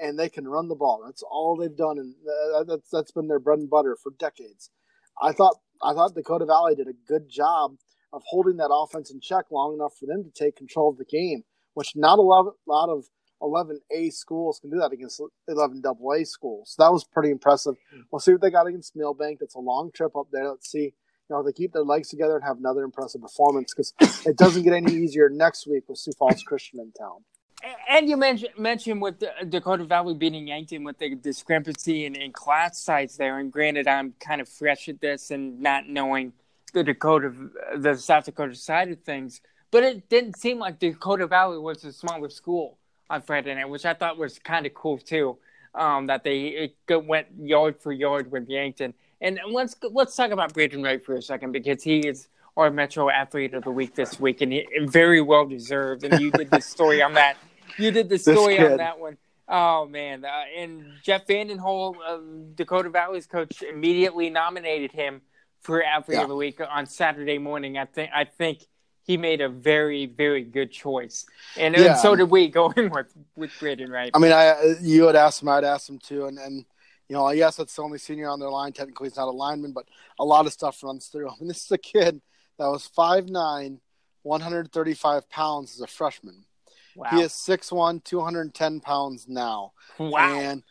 and 0.00 0.18
they 0.18 0.28
can 0.28 0.48
run 0.48 0.68
the 0.68 0.74
ball. 0.74 1.02
That's 1.04 1.22
all 1.22 1.56
they've 1.56 1.76
done, 1.76 1.98
and 1.98 2.14
that's 2.66 2.88
that's 2.90 3.12
been 3.12 3.28
their 3.28 3.40
bread 3.40 3.58
and 3.58 3.70
butter 3.70 3.96
for 4.02 4.12
decades. 4.18 4.70
I 5.20 5.32
thought 5.32 5.56
I 5.82 5.92
thought 5.92 6.14
Dakota 6.14 6.46
Valley 6.46 6.74
did 6.74 6.88
a 6.88 6.94
good 7.06 7.28
job 7.28 7.76
of 8.12 8.22
holding 8.26 8.56
that 8.58 8.72
offense 8.72 9.10
in 9.10 9.20
check 9.20 9.46
long 9.50 9.74
enough 9.74 9.94
for 9.98 10.06
them 10.06 10.22
to 10.22 10.30
take 10.30 10.56
control 10.56 10.90
of 10.90 10.98
the 10.98 11.04
game, 11.04 11.44
which 11.74 11.96
not 11.96 12.18
a 12.18 12.22
lot 12.22 12.88
of 12.88 13.04
11A 13.42 14.12
schools 14.12 14.60
can 14.60 14.70
do 14.70 14.78
that 14.78 14.92
against 14.92 15.20
11 15.48 15.82
AA 15.84 16.24
schools. 16.24 16.74
So 16.76 16.84
that 16.84 16.92
was 16.92 17.04
pretty 17.04 17.30
impressive. 17.30 17.74
We'll 18.10 18.20
see 18.20 18.32
what 18.32 18.40
they 18.40 18.50
got 18.50 18.66
against 18.66 18.96
Milbank. 18.96 19.40
That's 19.40 19.54
a 19.54 19.60
long 19.60 19.90
trip 19.92 20.16
up 20.16 20.28
there. 20.32 20.48
Let's 20.48 20.70
see. 20.70 20.94
You 21.28 21.36
know, 21.36 21.40
if 21.40 21.46
they 21.46 21.52
keep 21.52 21.72
their 21.72 21.84
legs 21.84 22.08
together 22.08 22.36
and 22.36 22.44
have 22.44 22.58
another 22.58 22.82
impressive 22.84 23.20
performance 23.20 23.74
because 23.74 23.94
it 24.26 24.36
doesn't 24.36 24.62
get 24.62 24.72
any 24.72 24.92
easier 24.92 25.28
next 25.28 25.66
week 25.66 25.84
with 25.88 25.98
Sioux 25.98 26.12
Falls 26.18 26.42
Christian 26.42 26.80
in 26.80 26.92
town. 26.92 27.24
And 27.88 28.08
you 28.08 28.16
mentioned 28.16 28.58
mentioned 28.58 29.00
with 29.00 29.22
Dakota 29.48 29.84
Valley 29.84 30.14
beating 30.14 30.48
Yankton 30.48 30.82
with 30.82 30.98
the 30.98 31.14
discrepancy 31.14 32.06
in, 32.06 32.16
in 32.16 32.32
class 32.32 32.80
size 32.80 33.16
there. 33.16 33.38
And 33.38 33.52
granted, 33.52 33.86
I'm 33.86 34.14
kind 34.18 34.40
of 34.40 34.48
fresh 34.48 34.88
at 34.88 35.00
this 35.00 35.30
and 35.30 35.60
not 35.60 35.88
knowing 35.88 36.32
the 36.72 36.82
Dakota, 36.82 37.32
the 37.76 37.96
South 37.96 38.24
Dakota 38.24 38.56
side 38.56 38.90
of 38.90 39.00
things. 39.02 39.40
But 39.70 39.84
it 39.84 40.08
didn't 40.08 40.38
seem 40.38 40.58
like 40.58 40.80
Dakota 40.80 41.26
Valley 41.28 41.58
was 41.58 41.84
a 41.84 41.92
smaller 41.92 42.30
school 42.30 42.78
on 43.12 43.20
Friday 43.20 43.54
night, 43.54 43.68
which 43.68 43.84
I 43.84 43.92
thought 43.92 44.16
was 44.16 44.38
kind 44.38 44.64
of 44.66 44.72
cool 44.74 44.98
too. 44.98 45.36
Um, 45.74 46.06
that 46.06 46.22
they 46.24 46.74
went 46.88 47.28
yard 47.38 47.80
for 47.80 47.92
yard 47.92 48.30
with 48.30 48.48
Yankton. 48.48 48.92
And 49.22 49.38
let's 49.50 49.76
let's 49.90 50.16
talk 50.16 50.30
about 50.30 50.52
Braden 50.52 50.82
Wright 50.82 51.02
for 51.02 51.14
a 51.14 51.22
second 51.22 51.52
because 51.52 51.82
he 51.82 52.00
is 52.00 52.28
our 52.56 52.70
Metro 52.70 53.08
Athlete 53.08 53.54
of 53.54 53.64
the 53.64 53.70
Week 53.70 53.94
this 53.94 54.20
week, 54.20 54.42
and 54.42 54.52
he, 54.52 54.66
very 54.82 55.22
well 55.22 55.46
deserved. 55.46 56.04
And 56.04 56.20
you 56.20 56.30
did 56.30 56.50
the 56.50 56.60
story 56.60 57.00
on 57.00 57.14
that. 57.14 57.36
You 57.78 57.90
did 57.90 58.08
the 58.08 58.18
story 58.30 58.58
on 58.58 58.76
that 58.78 58.98
one. 58.98 59.16
Oh 59.48 59.86
man! 59.86 60.24
Uh, 60.24 60.44
and 60.58 60.84
Jeff 61.02 61.26
Vandenhole, 61.26 61.94
uh, 62.06 62.18
Dakota 62.54 62.90
Valley's 62.90 63.26
coach, 63.26 63.62
immediately 63.62 64.28
nominated 64.28 64.92
him 64.92 65.22
for 65.60 65.82
Athlete 65.82 66.16
yeah. 66.16 66.22
of 66.22 66.28
the 66.28 66.36
Week 66.36 66.60
on 66.60 66.86
Saturday 66.86 67.38
morning. 67.38 67.78
I 67.78 67.86
think 67.86 68.10
I 68.14 68.24
think 68.24 68.66
he 69.04 69.16
made 69.16 69.40
a 69.40 69.48
very 69.48 70.06
very 70.06 70.44
good 70.44 70.70
choice, 70.70 71.26
and, 71.56 71.76
yeah. 71.76 71.92
and 71.92 71.98
so 71.98 72.14
did 72.14 72.30
we 72.30 72.48
going 72.60 72.90
with 72.90 73.12
with 73.36 73.50
Braden 73.58 73.90
Wright. 73.90 74.10
I 74.14 74.18
mean, 74.18 74.32
I 74.32 74.76
you 74.80 75.06
had 75.06 75.16
asked 75.16 75.42
him, 75.42 75.48
I'd 75.48 75.64
asked 75.64 75.88
him 75.88 75.98
too, 75.98 76.26
and 76.26 76.38
and 76.38 76.64
you 77.08 77.18
know, 77.18 77.30
yes, 77.30 77.58
it's 77.58 77.76
the 77.76 77.82
only 77.82 77.98
senior 77.98 78.28
on 78.28 78.40
their 78.40 78.48
line. 78.48 78.72
Technically, 78.72 79.08
he's 79.08 79.16
not 79.16 79.28
a 79.28 79.32
lineman, 79.32 79.72
but 79.72 79.86
a 80.18 80.24
lot 80.24 80.46
of 80.46 80.52
stuff 80.52 80.82
runs 80.82 81.08
through 81.08 81.28
him. 81.28 81.34
And 81.40 81.50
this 81.50 81.64
is 81.64 81.70
a 81.70 81.78
kid 81.78 82.22
that 82.58 82.66
was 82.66 82.88
5'9", 82.96 83.78
135 84.22 85.28
pounds 85.28 85.74
as 85.74 85.80
a 85.80 85.86
freshman. 85.86 86.44
Wow. 86.96 87.10
He 87.10 87.20
is 87.20 87.32
6'1", 87.32 88.04
210 88.04 88.80
pounds 88.80 89.26
now. 89.28 89.72
Wow. 89.98 90.38
And 90.38 90.62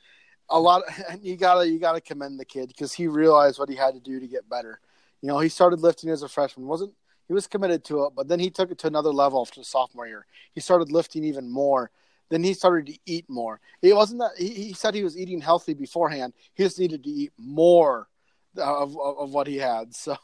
a 0.49 0.59
lot 0.59 0.83
of, 0.83 1.03
and 1.09 1.23
you 1.23 1.37
gotta 1.37 1.67
you 1.67 1.79
gotta 1.79 2.01
commend 2.01 2.39
the 2.39 2.45
kid 2.45 2.69
because 2.69 2.93
he 2.93 3.07
realized 3.07 3.59
what 3.59 3.69
he 3.69 3.75
had 3.75 3.93
to 3.93 3.99
do 3.99 4.19
to 4.19 4.27
get 4.27 4.49
better. 4.49 4.79
You 5.21 5.27
know, 5.27 5.39
he 5.39 5.49
started 5.49 5.79
lifting 5.81 6.09
as 6.09 6.23
a 6.23 6.27
freshman. 6.27 6.65
wasn't 6.65 6.93
He 7.31 7.33
was 7.33 7.47
committed 7.47 7.85
to 7.85 8.03
it, 8.03 8.13
but 8.13 8.27
then 8.27 8.41
he 8.41 8.49
took 8.49 8.71
it 8.71 8.77
to 8.79 8.87
another 8.87 9.09
level 9.09 9.39
after 9.39 9.61
the 9.61 9.65
sophomore 9.65 10.05
year. 10.05 10.25
He 10.51 10.59
started 10.59 10.91
lifting 10.91 11.23
even 11.23 11.49
more. 11.49 11.89
Then 12.27 12.43
he 12.43 12.53
started 12.53 12.87
to 12.87 12.99
eat 13.05 13.23
more. 13.29 13.61
It 13.81 13.95
wasn't 13.95 14.19
that 14.19 14.31
he, 14.37 14.49
he 14.49 14.73
said 14.73 14.93
he 14.93 15.05
was 15.05 15.17
eating 15.17 15.39
healthy 15.39 15.73
beforehand. 15.73 16.33
He 16.55 16.63
just 16.63 16.77
needed 16.77 17.05
to 17.05 17.09
eat 17.09 17.31
more 17.37 18.09
of, 18.57 18.97
of, 18.97 19.17
of 19.17 19.33
what 19.33 19.47
he 19.47 19.55
had. 19.55 19.95
So 19.95 20.17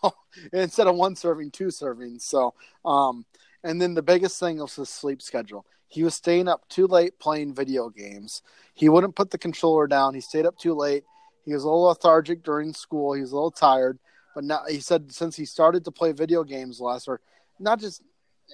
instead 0.52 0.88
of 0.88 0.98
one 0.98 1.16
serving, 1.16 1.52
two 1.52 1.68
servings. 1.68 2.24
So, 2.24 2.54
um, 2.84 3.26
and 3.64 3.82
then 3.82 3.94
the 3.94 4.02
biggest 4.02 4.38
thing 4.38 4.58
was 4.58 4.76
his 4.76 4.90
sleep 4.90 5.22
schedule. 5.22 5.66
He 5.88 6.04
was 6.04 6.14
staying 6.14 6.50
up 6.50 6.68
too 6.68 6.88
late 6.88 7.20
playing 7.20 7.54
video 7.54 7.88
games. 7.88 8.42
He 8.74 8.90
wouldn't 8.90 9.16
put 9.16 9.32
the 9.32 9.38
controller 9.38 9.88
down. 9.88 10.14
He 10.14 10.20
stayed 10.20 10.46
up 10.46 10.58
too 10.58 10.74
late. 10.74 11.06
He 11.46 11.54
was 11.54 11.64
a 11.64 11.68
little 11.68 11.84
lethargic 11.84 12.44
during 12.44 12.74
school. 12.74 13.14
He 13.14 13.22
was 13.22 13.32
a 13.32 13.36
little 13.36 13.50
tired. 13.50 13.98
But 14.38 14.44
now 14.44 14.62
he 14.70 14.82
said 14.82 15.12
since 15.12 15.36
he 15.36 15.46
started 15.46 15.84
to 15.86 15.92
play 15.92 16.12
video 16.12 16.44
games 16.44 16.80
less, 16.80 17.08
or 17.08 17.22
not 17.58 17.80
just 17.80 18.04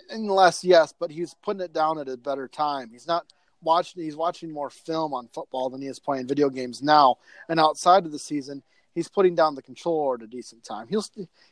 in 0.10 0.28
the 0.28 0.60
yes, 0.64 0.94
but 0.98 1.12
he's 1.12 1.34
putting 1.44 1.60
it 1.60 1.74
down 1.74 2.00
at 2.00 2.08
a 2.08 2.16
better 2.16 2.48
time. 2.48 2.90
He's 2.90 3.06
not 3.06 3.26
watching. 3.62 4.02
He's 4.02 4.16
watching 4.16 4.50
more 4.50 4.70
film 4.70 5.14
on 5.14 5.28
football 5.34 5.70
than 5.70 5.82
he 5.82 5.90
is 5.90 6.00
playing 6.00 6.26
video 6.26 6.50
games 6.50 6.82
now. 6.82 7.18
And 7.50 7.60
outside 7.60 8.06
of 8.06 8.14
the 8.14 8.18
season, 8.18 8.64
he's 8.96 9.10
putting 9.10 9.36
down 9.36 9.56
the 9.56 9.62
controller 9.62 10.16
at 10.16 10.22
a 10.22 10.28
decent 10.28 10.64
time. 10.64 10.88
He'll 10.88 11.04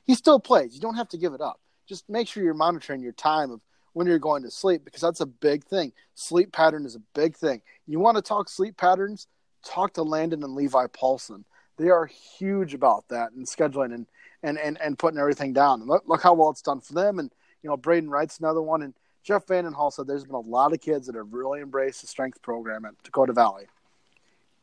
he 0.05 0.15
still 0.15 0.39
plays. 0.39 0.73
You 0.73 0.79
don't 0.79 0.95
have 0.95 1.09
to 1.09 1.17
give 1.17 1.33
it 1.33 1.41
up. 1.41 1.59
Just 1.85 2.07
make 2.09 2.29
sure 2.29 2.41
you're 2.41 2.53
monitoring 2.53 3.01
your 3.01 3.11
time 3.11 3.51
of 3.51 3.59
when 3.91 4.07
you're 4.07 4.17
going 4.17 4.43
to 4.43 4.49
sleep 4.49 4.85
because 4.85 5.01
that's 5.01 5.19
a 5.19 5.25
big 5.25 5.65
thing. 5.65 5.91
Sleep 6.15 6.53
pattern 6.53 6.85
is 6.85 6.95
a 6.95 7.01
big 7.13 7.35
thing. 7.35 7.61
You 7.85 7.99
want 7.99 8.15
to 8.15 8.21
talk 8.21 8.47
sleep 8.47 8.77
patterns? 8.77 9.27
Talk 9.65 9.95
to 9.95 10.03
Landon 10.03 10.41
and 10.41 10.55
Levi 10.55 10.87
Paulson. 10.93 11.43
They 11.77 11.89
are 11.89 12.05
huge 12.05 12.73
about 12.73 13.09
that 13.09 13.33
and 13.33 13.45
scheduling 13.45 13.93
and 13.93 14.05
and 14.43 14.57
and, 14.57 14.79
and 14.81 14.97
putting 14.97 15.19
everything 15.19 15.53
down. 15.53 15.81
And 15.81 15.89
look, 15.89 16.03
look 16.07 16.21
how 16.21 16.33
well 16.33 16.49
it's 16.49 16.61
done 16.61 16.81
for 16.81 16.93
them. 16.93 17.19
And 17.19 17.31
you 17.63 17.69
know, 17.69 17.77
Braden 17.77 18.09
Wright's 18.09 18.39
another 18.39 18.61
one. 18.61 18.81
And 18.81 18.93
Jeff 19.23 19.45
Vandenhall 19.45 19.93
said 19.93 20.07
there's 20.07 20.25
been 20.25 20.35
a 20.35 20.39
lot 20.39 20.73
of 20.73 20.81
kids 20.81 21.07
that 21.07 21.15
have 21.15 21.33
really 21.33 21.61
embraced 21.61 22.01
the 22.01 22.07
strength 22.07 22.41
program 22.41 22.85
at 22.85 23.01
Dakota 23.03 23.33
Valley. 23.33 23.65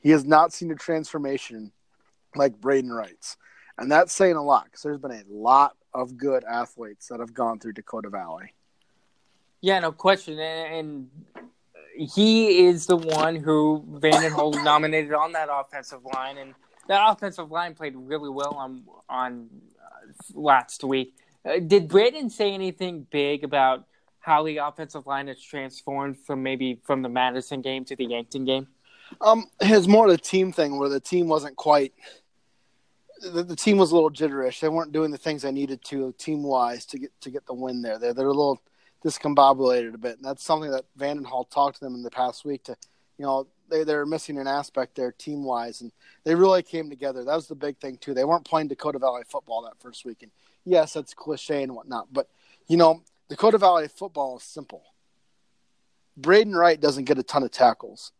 He 0.00 0.10
has 0.10 0.24
not 0.24 0.52
seen 0.52 0.70
a 0.70 0.76
transformation 0.76 1.72
like 2.34 2.60
Braden 2.60 2.92
Wright's. 2.92 3.36
And 3.78 3.90
that's 3.90 4.12
saying 4.12 4.36
a 4.36 4.42
lot 4.42 4.64
because 4.64 4.82
there's 4.82 4.98
been 4.98 5.12
a 5.12 5.22
lot 5.30 5.76
of 5.94 6.16
good 6.16 6.44
athletes 6.44 7.06
that 7.08 7.20
have 7.20 7.32
gone 7.32 7.58
through 7.60 7.74
Dakota 7.74 8.10
Valley. 8.10 8.52
Yeah, 9.60 9.78
no 9.80 9.92
question. 9.92 10.38
And 10.38 11.08
he 11.96 12.66
is 12.66 12.86
the 12.86 12.96
one 12.96 13.36
who 13.36 13.84
Vandenhole 14.00 14.62
nominated 14.64 15.12
on 15.12 15.32
that 15.32 15.48
offensive 15.50 16.04
line. 16.04 16.38
And 16.38 16.54
that 16.88 17.02
offensive 17.08 17.50
line 17.50 17.74
played 17.74 17.94
really 17.96 18.30
well 18.30 18.54
on 18.54 18.82
on 19.08 19.48
uh, 19.80 20.12
last 20.34 20.82
week. 20.84 21.14
Uh, 21.44 21.60
did 21.60 21.88
Braden 21.88 22.30
say 22.30 22.52
anything 22.52 23.06
big 23.10 23.44
about 23.44 23.86
how 24.20 24.42
the 24.42 24.58
offensive 24.58 25.06
line 25.06 25.28
has 25.28 25.40
transformed 25.40 26.18
from 26.18 26.42
maybe 26.42 26.80
from 26.84 27.02
the 27.02 27.08
Madison 27.08 27.62
game 27.62 27.84
to 27.86 27.96
the 27.96 28.04
Yankton 28.04 28.44
game? 28.44 28.66
Um, 29.20 29.46
it's 29.60 29.86
more 29.86 30.10
the 30.10 30.18
team 30.18 30.52
thing 30.52 30.78
where 30.78 30.88
the 30.88 31.00
team 31.00 31.28
wasn't 31.28 31.56
quite 31.56 31.92
the, 33.20 33.42
the, 33.42 33.56
team 33.56 33.78
was 33.78 33.90
a 33.90 33.94
little 33.94 34.10
jitterish. 34.10 34.60
They 34.60 34.68
weren't 34.68 34.92
doing 34.92 35.10
the 35.10 35.18
things 35.18 35.42
they 35.42 35.52
needed 35.52 35.82
to 35.86 36.14
team 36.18 36.42
wise 36.42 36.84
to 36.86 36.98
get 36.98 37.20
to 37.22 37.30
get 37.30 37.46
the 37.46 37.54
win 37.54 37.82
there. 37.82 37.98
They're 37.98 38.14
they're 38.14 38.26
a 38.26 38.32
little 38.32 38.62
discombobulated 39.04 39.94
a 39.94 39.98
bit, 39.98 40.16
and 40.16 40.24
that's 40.24 40.44
something 40.44 40.70
that 40.70 40.84
Vandenhall 40.98 41.48
talked 41.50 41.78
to 41.78 41.84
them 41.84 41.94
in 41.94 42.02
the 42.02 42.10
past 42.10 42.44
week. 42.44 42.64
To 42.64 42.76
you 43.18 43.24
know 43.24 43.46
they 43.70 43.84
they're 43.84 44.06
missing 44.06 44.38
an 44.38 44.46
aspect 44.46 44.94
there 44.94 45.12
team 45.12 45.44
wise, 45.44 45.80
and 45.80 45.92
they 46.24 46.34
really 46.34 46.62
came 46.62 46.90
together. 46.90 47.24
That 47.24 47.34
was 47.34 47.48
the 47.48 47.54
big 47.54 47.78
thing 47.78 47.96
too. 47.96 48.14
They 48.14 48.24
weren't 48.24 48.44
playing 48.44 48.68
Dakota 48.68 48.98
Valley 48.98 49.22
football 49.28 49.62
that 49.62 49.80
first 49.80 50.04
week, 50.04 50.22
and 50.22 50.30
yes, 50.64 50.94
that's 50.94 51.14
cliche 51.14 51.62
and 51.62 51.74
whatnot, 51.74 52.12
but 52.12 52.28
you 52.66 52.76
know 52.76 53.02
Dakota 53.28 53.58
Valley 53.58 53.88
football 53.88 54.36
is 54.36 54.42
simple. 54.42 54.82
Braden 56.16 56.54
Wright 56.54 56.80
doesn't 56.80 57.04
get 57.04 57.18
a 57.18 57.22
ton 57.22 57.42
of 57.42 57.50
tackles, 57.50 58.12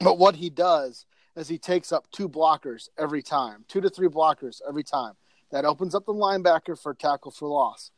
but 0.00 0.18
what 0.18 0.36
he 0.36 0.50
does 0.50 1.06
is 1.36 1.48
he 1.48 1.58
takes 1.58 1.92
up 1.92 2.10
two 2.10 2.28
blockers 2.28 2.88
every 2.98 3.22
time, 3.22 3.64
two 3.68 3.80
to 3.80 3.90
three 3.90 4.08
blockers 4.08 4.60
every 4.68 4.84
time. 4.84 5.14
That 5.52 5.64
opens 5.64 5.94
up 5.94 6.06
the 6.06 6.12
linebacker 6.12 6.78
for 6.78 6.92
tackle 6.92 7.30
for 7.30 7.48
loss 7.48 7.92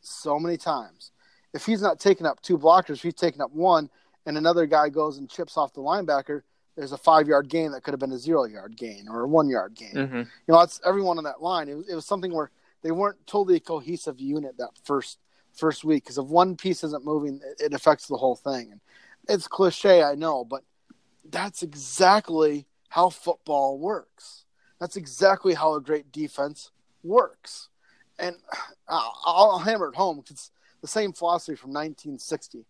so 0.00 0.38
many 0.38 0.56
times. 0.56 1.10
If 1.52 1.66
he's 1.66 1.82
not 1.82 2.00
taking 2.00 2.26
up 2.26 2.40
two 2.40 2.58
blockers, 2.58 3.00
he's 3.00 3.14
taking 3.14 3.40
up 3.40 3.52
one, 3.52 3.90
and 4.26 4.36
another 4.36 4.66
guy 4.66 4.88
goes 4.88 5.18
and 5.18 5.30
chips 5.30 5.56
off 5.56 5.72
the 5.72 5.80
linebacker, 5.80 6.42
there's 6.76 6.92
a 6.92 6.98
five 6.98 7.26
yard 7.26 7.48
gain 7.48 7.72
that 7.72 7.82
could 7.82 7.92
have 7.92 8.00
been 8.00 8.12
a 8.12 8.18
zero 8.18 8.44
yard 8.44 8.76
gain 8.76 9.06
or 9.08 9.22
a 9.22 9.28
one 9.28 9.48
yard 9.48 9.74
gain. 9.74 9.94
Mm-hmm. 9.94 10.16
You 10.16 10.26
know, 10.48 10.58
that's 10.58 10.80
everyone 10.84 11.18
on 11.18 11.24
that 11.24 11.42
line. 11.42 11.68
It 11.68 11.76
was, 11.76 11.88
it 11.88 11.94
was 11.94 12.04
something 12.04 12.32
where 12.32 12.50
they 12.82 12.90
weren't 12.90 13.24
totally 13.26 13.56
a 13.56 13.60
cohesive 13.60 14.20
unit 14.20 14.58
that 14.58 14.70
first 14.84 15.18
first 15.54 15.84
week 15.84 16.04
because 16.04 16.18
if 16.18 16.26
one 16.26 16.54
piece 16.56 16.84
isn't 16.84 17.04
moving, 17.04 17.40
it, 17.42 17.66
it 17.66 17.74
affects 17.74 18.06
the 18.06 18.16
whole 18.16 18.36
thing. 18.36 18.72
And 18.72 18.80
it's 19.28 19.48
cliche, 19.48 20.02
I 20.02 20.14
know, 20.14 20.44
but 20.44 20.62
that's 21.30 21.62
exactly 21.62 22.66
how 22.88 23.10
football 23.10 23.78
works. 23.78 24.44
That's 24.78 24.96
exactly 24.96 25.54
how 25.54 25.74
a 25.74 25.80
great 25.80 26.12
defense 26.12 26.70
works. 27.02 27.70
And 28.18 28.36
I'll, 28.88 29.14
I'll 29.24 29.58
hammer 29.58 29.88
it 29.88 29.96
home. 29.96 30.22
It's 30.30 30.50
the 30.82 30.88
same 30.88 31.12
philosophy 31.12 31.56
from 31.56 31.70
1960. 31.70 32.66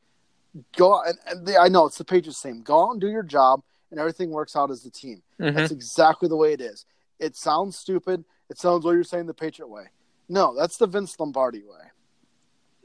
Go 0.76 1.02
and, 1.02 1.18
and 1.26 1.46
they, 1.46 1.56
I 1.56 1.68
know 1.68 1.86
it's 1.86 1.98
the 1.98 2.04
Patriots' 2.04 2.38
same. 2.38 2.62
Go 2.62 2.86
out 2.86 2.92
and 2.92 3.00
do 3.00 3.08
your 3.08 3.22
job, 3.22 3.62
and 3.90 4.00
everything 4.00 4.30
works 4.30 4.56
out 4.56 4.70
as 4.70 4.84
a 4.84 4.90
team. 4.90 5.22
Mm-hmm. 5.40 5.56
That's 5.56 5.72
exactly 5.72 6.28
the 6.28 6.36
way 6.36 6.52
it 6.52 6.60
is. 6.60 6.86
It 7.18 7.36
sounds 7.36 7.76
stupid. 7.76 8.24
It 8.48 8.58
sounds 8.58 8.84
what 8.84 8.92
you're 8.92 9.04
saying 9.04 9.26
the 9.26 9.34
Patriot 9.34 9.68
way. 9.68 9.86
No, 10.28 10.54
that's 10.56 10.76
the 10.76 10.86
Vince 10.86 11.18
Lombardi 11.18 11.62
way. 11.62 11.90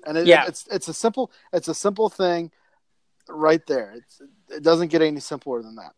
And 0.05 0.17
it, 0.17 0.27
yeah. 0.27 0.45
it's 0.47 0.67
it's 0.71 0.87
a 0.87 0.93
simple 0.93 1.31
it's 1.53 1.67
a 1.67 1.75
simple 1.75 2.09
thing 2.09 2.51
right 3.29 3.65
there. 3.67 3.93
It's, 3.97 4.21
it 4.49 4.63
doesn't 4.63 4.87
get 4.89 5.01
any 5.01 5.19
simpler 5.19 5.61
than 5.61 5.75
that 5.75 5.93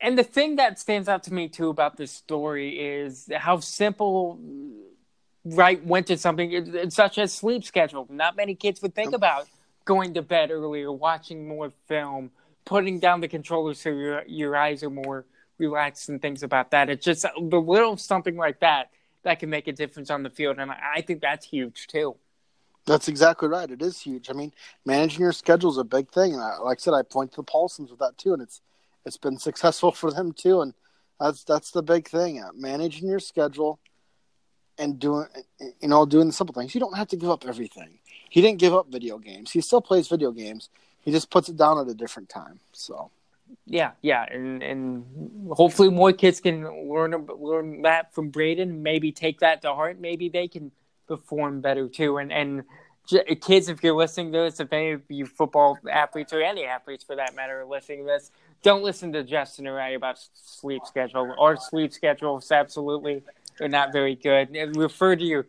and 0.00 0.18
the 0.18 0.24
thing 0.24 0.56
that 0.56 0.78
stands 0.78 1.08
out 1.08 1.24
to 1.24 1.34
me 1.34 1.48
too 1.48 1.68
about 1.68 1.96
this 1.96 2.12
story 2.12 2.78
is 2.78 3.28
how 3.36 3.58
simple 3.60 4.38
Wright 5.44 5.84
went 5.84 6.06
to 6.08 6.16
something 6.16 6.90
such 6.90 7.18
as 7.18 7.32
sleep 7.32 7.64
schedule. 7.64 8.06
Not 8.08 8.36
many 8.36 8.54
kids 8.54 8.80
would 8.82 8.94
think 8.94 9.12
about 9.12 9.46
going 9.88 10.12
to 10.12 10.20
bed 10.20 10.50
earlier, 10.50 10.92
watching 10.92 11.48
more 11.48 11.72
film, 11.86 12.30
putting 12.66 13.00
down 13.00 13.22
the 13.22 13.26
controller 13.26 13.72
so 13.72 13.88
your 13.88 14.22
your 14.26 14.54
eyes 14.54 14.82
are 14.82 14.90
more 14.90 15.24
relaxed 15.56 16.10
and 16.10 16.20
things 16.20 16.42
about 16.42 16.70
that. 16.72 16.90
It's 16.90 17.04
just 17.04 17.22
the 17.22 17.58
little 17.58 17.96
something 17.96 18.36
like 18.36 18.60
that 18.60 18.90
that 19.22 19.40
can 19.40 19.48
make 19.48 19.66
a 19.66 19.72
difference 19.72 20.10
on 20.10 20.22
the 20.22 20.28
field, 20.28 20.58
and 20.58 20.70
I 20.70 21.00
think 21.00 21.22
that's 21.22 21.46
huge 21.46 21.86
too. 21.86 22.16
That's 22.84 23.08
exactly 23.08 23.48
right. 23.48 23.70
It 23.70 23.80
is 23.80 23.98
huge. 24.00 24.28
I 24.28 24.34
mean, 24.34 24.52
managing 24.84 25.20
your 25.20 25.32
schedule 25.32 25.70
is 25.70 25.78
a 25.78 25.84
big 25.84 26.10
thing, 26.10 26.34
and 26.34 26.42
I, 26.42 26.58
like 26.58 26.78
I 26.78 26.80
said, 26.80 26.94
I 26.94 27.02
point 27.02 27.32
to 27.32 27.36
the 27.36 27.42
Paulsons 27.42 27.90
with 27.90 27.98
that 28.00 28.18
too, 28.18 28.34
and 28.34 28.42
it's 28.42 28.60
it's 29.06 29.16
been 29.16 29.38
successful 29.38 29.90
for 29.90 30.10
them 30.10 30.32
too, 30.34 30.60
and 30.60 30.74
that's 31.18 31.44
that's 31.44 31.70
the 31.70 31.82
big 31.82 32.06
thing: 32.08 32.42
uh, 32.42 32.50
managing 32.54 33.08
your 33.08 33.20
schedule 33.20 33.80
and 34.76 34.98
doing 34.98 35.28
you 35.80 35.88
know 35.88 36.04
doing 36.04 36.26
the 36.26 36.32
simple 36.34 36.54
things. 36.54 36.74
You 36.74 36.80
don't 36.80 36.96
have 36.96 37.08
to 37.08 37.16
give 37.16 37.30
up 37.30 37.46
everything. 37.48 38.00
He 38.28 38.40
didn't 38.40 38.58
give 38.58 38.74
up 38.74 38.90
video 38.90 39.18
games. 39.18 39.52
He 39.52 39.60
still 39.60 39.80
plays 39.80 40.08
video 40.08 40.30
games. 40.30 40.68
He 41.00 41.10
just 41.10 41.30
puts 41.30 41.48
it 41.48 41.56
down 41.56 41.78
at 41.78 41.88
a 41.88 41.94
different 41.94 42.28
time. 42.28 42.60
So 42.72 43.10
yeah, 43.66 43.92
yeah, 44.02 44.24
and 44.30 44.62
and 44.62 45.50
hopefully 45.52 45.90
more 45.90 46.12
kids 46.12 46.40
can 46.40 46.88
learn 46.90 47.26
learn 47.38 47.82
that 47.82 48.14
from 48.14 48.30
Braden. 48.30 48.82
Maybe 48.82 49.12
take 49.12 49.40
that 49.40 49.62
to 49.62 49.74
heart. 49.74 49.98
Maybe 50.00 50.28
they 50.28 50.48
can 50.48 50.70
perform 51.06 51.60
better 51.60 51.88
too. 51.88 52.18
And 52.18 52.32
and 52.32 52.64
kids, 53.40 53.68
if 53.68 53.82
you're 53.82 53.94
listening 53.94 54.32
to 54.32 54.38
this, 54.40 54.60
if 54.60 54.72
any 54.72 54.92
of 54.92 55.02
you 55.08 55.26
football 55.26 55.78
athletes 55.90 56.32
or 56.32 56.42
any 56.42 56.64
athletes 56.64 57.04
for 57.04 57.16
that 57.16 57.34
matter 57.34 57.62
are 57.62 57.66
listening 57.66 58.00
to 58.00 58.04
this, 58.04 58.30
don't 58.62 58.82
listen 58.82 59.12
to 59.12 59.24
Justin 59.24 59.66
or 59.66 59.80
I 59.80 59.90
about 59.90 60.18
sleep 60.34 60.82
schedule. 60.84 61.34
Our 61.38 61.56
sleep 61.56 61.92
schedule 61.92 62.38
is 62.38 62.52
absolutely 62.52 63.22
not 63.60 63.92
very 63.92 64.14
good. 64.14 64.54
Refer 64.76 65.16
to 65.16 65.24
your 65.24 65.46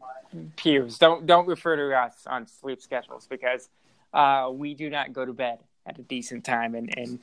peers. 0.56 0.98
Don't 0.98 1.26
don't 1.26 1.48
refer 1.48 1.76
to 1.76 1.98
us 1.98 2.14
on 2.28 2.48
sleep 2.48 2.82
schedules 2.82 3.28
because 3.28 3.70
uh, 4.14 4.50
we 4.52 4.74
do 4.74 4.90
not 4.90 5.14
go 5.14 5.26
to 5.26 5.34
bed 5.34 5.60
at 5.86 5.98
a 5.98 6.04
decent 6.04 6.44
time, 6.44 6.76
and 6.76 6.94
and 6.98 7.20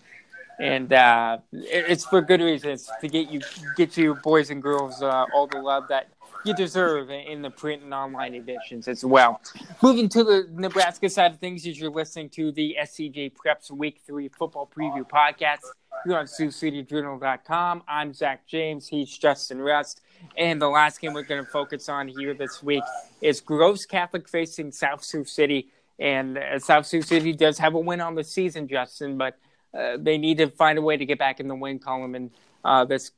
and 0.58 0.92
uh, 0.92 1.38
it's 1.52 2.04
for 2.04 2.20
good 2.20 2.40
reasons 2.40 2.90
to 3.00 3.08
get 3.08 3.30
you 3.30 3.40
get 3.76 3.96
you 3.96 4.14
boys 4.22 4.50
and 4.50 4.62
girls 4.62 5.02
uh, 5.02 5.26
all 5.34 5.46
the 5.46 5.58
love 5.60 5.84
that 5.88 6.08
you 6.44 6.54
deserve 6.54 7.10
in 7.10 7.42
the 7.42 7.50
print 7.50 7.82
and 7.82 7.92
online 7.92 8.34
editions 8.34 8.86
as 8.86 9.04
well. 9.04 9.40
Moving 9.82 10.08
to 10.10 10.22
the 10.22 10.48
Nebraska 10.52 11.10
side 11.10 11.32
of 11.32 11.38
things, 11.38 11.66
as 11.66 11.78
you're 11.78 11.90
listening 11.90 12.30
to 12.30 12.52
the 12.52 12.76
SCJ 12.82 13.32
Preps 13.32 13.70
Week 13.70 14.00
Three 14.06 14.28
Football 14.28 14.70
Preview 14.74 15.08
Podcast 15.08 15.60
You're 16.04 16.18
on 16.18 16.26
SiouxCityJournal.com. 16.26 17.82
I'm 17.88 18.14
Zach 18.14 18.46
James. 18.46 18.86
He's 18.86 19.16
Justin 19.16 19.60
Rust. 19.60 20.02
And 20.36 20.60
the 20.60 20.68
last 20.68 21.00
game 21.00 21.14
we're 21.14 21.22
going 21.22 21.44
to 21.44 21.50
focus 21.50 21.88
on 21.88 22.08
here 22.08 22.34
this 22.34 22.62
week 22.62 22.84
is 23.20 23.40
Gross 23.40 23.86
Catholic 23.86 24.28
facing 24.28 24.70
South 24.72 25.02
Sioux 25.02 25.24
City. 25.24 25.68
And 25.98 26.36
uh, 26.36 26.58
South 26.58 26.86
Sioux 26.86 27.02
City 27.02 27.32
does 27.32 27.58
have 27.58 27.74
a 27.74 27.78
win 27.78 28.00
on 28.00 28.14
the 28.14 28.24
season, 28.24 28.68
Justin, 28.68 29.16
but 29.16 29.38
uh, 29.76 29.96
they 29.98 30.18
need 30.18 30.38
to 30.38 30.48
find 30.48 30.78
a 30.78 30.82
way 30.82 30.96
to 30.96 31.06
get 31.06 31.18
back 31.18 31.40
in 31.40 31.48
the 31.48 31.54
win 31.54 31.78
column. 31.78 32.14
And 32.14 32.30
uh, 32.64 32.84
this, 32.84 33.12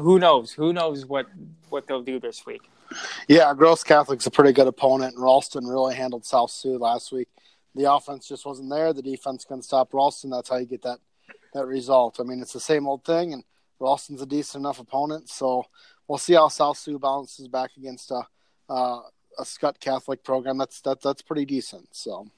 who 0.00 0.18
knows? 0.18 0.52
Who 0.52 0.72
knows 0.72 1.06
what 1.06 1.26
what 1.68 1.86
they'll 1.86 2.02
do 2.02 2.18
this 2.18 2.44
week? 2.44 2.62
Yeah, 3.28 3.54
Gross 3.54 3.84
Catholic's 3.84 4.26
a 4.26 4.30
pretty 4.30 4.52
good 4.52 4.66
opponent, 4.66 5.14
and 5.14 5.22
Ralston 5.22 5.66
really 5.66 5.94
handled 5.94 6.24
South 6.24 6.50
Sioux 6.50 6.78
last 6.78 7.12
week. 7.12 7.28
The 7.74 7.90
offense 7.90 8.28
just 8.28 8.44
wasn't 8.44 8.70
there. 8.70 8.92
The 8.92 9.02
defense 9.02 9.44
couldn't 9.44 9.62
stop 9.62 9.94
Ralston. 9.94 10.30
That's 10.30 10.50
how 10.50 10.56
you 10.56 10.66
get 10.66 10.82
that 10.82 10.98
that 11.54 11.66
result. 11.66 12.18
I 12.18 12.24
mean, 12.24 12.40
it's 12.40 12.52
the 12.52 12.60
same 12.60 12.86
old 12.86 13.04
thing, 13.04 13.32
and 13.32 13.44
Ralston's 13.78 14.22
a 14.22 14.26
decent 14.26 14.62
enough 14.62 14.80
opponent, 14.80 15.28
so 15.28 15.66
we'll 16.12 16.18
see 16.18 16.34
how 16.34 16.48
South 16.48 16.76
Sioux 16.76 16.98
bounces 16.98 17.48
back 17.48 17.70
against 17.78 18.10
a 18.10 18.26
uh, 18.68 19.00
a 19.38 19.44
Skutt 19.44 19.80
Catholic 19.80 20.22
program. 20.22 20.58
That's 20.58 20.82
that 20.82 21.00
that's 21.00 21.22
pretty 21.22 21.46
decent. 21.46 21.88
So 21.92 22.28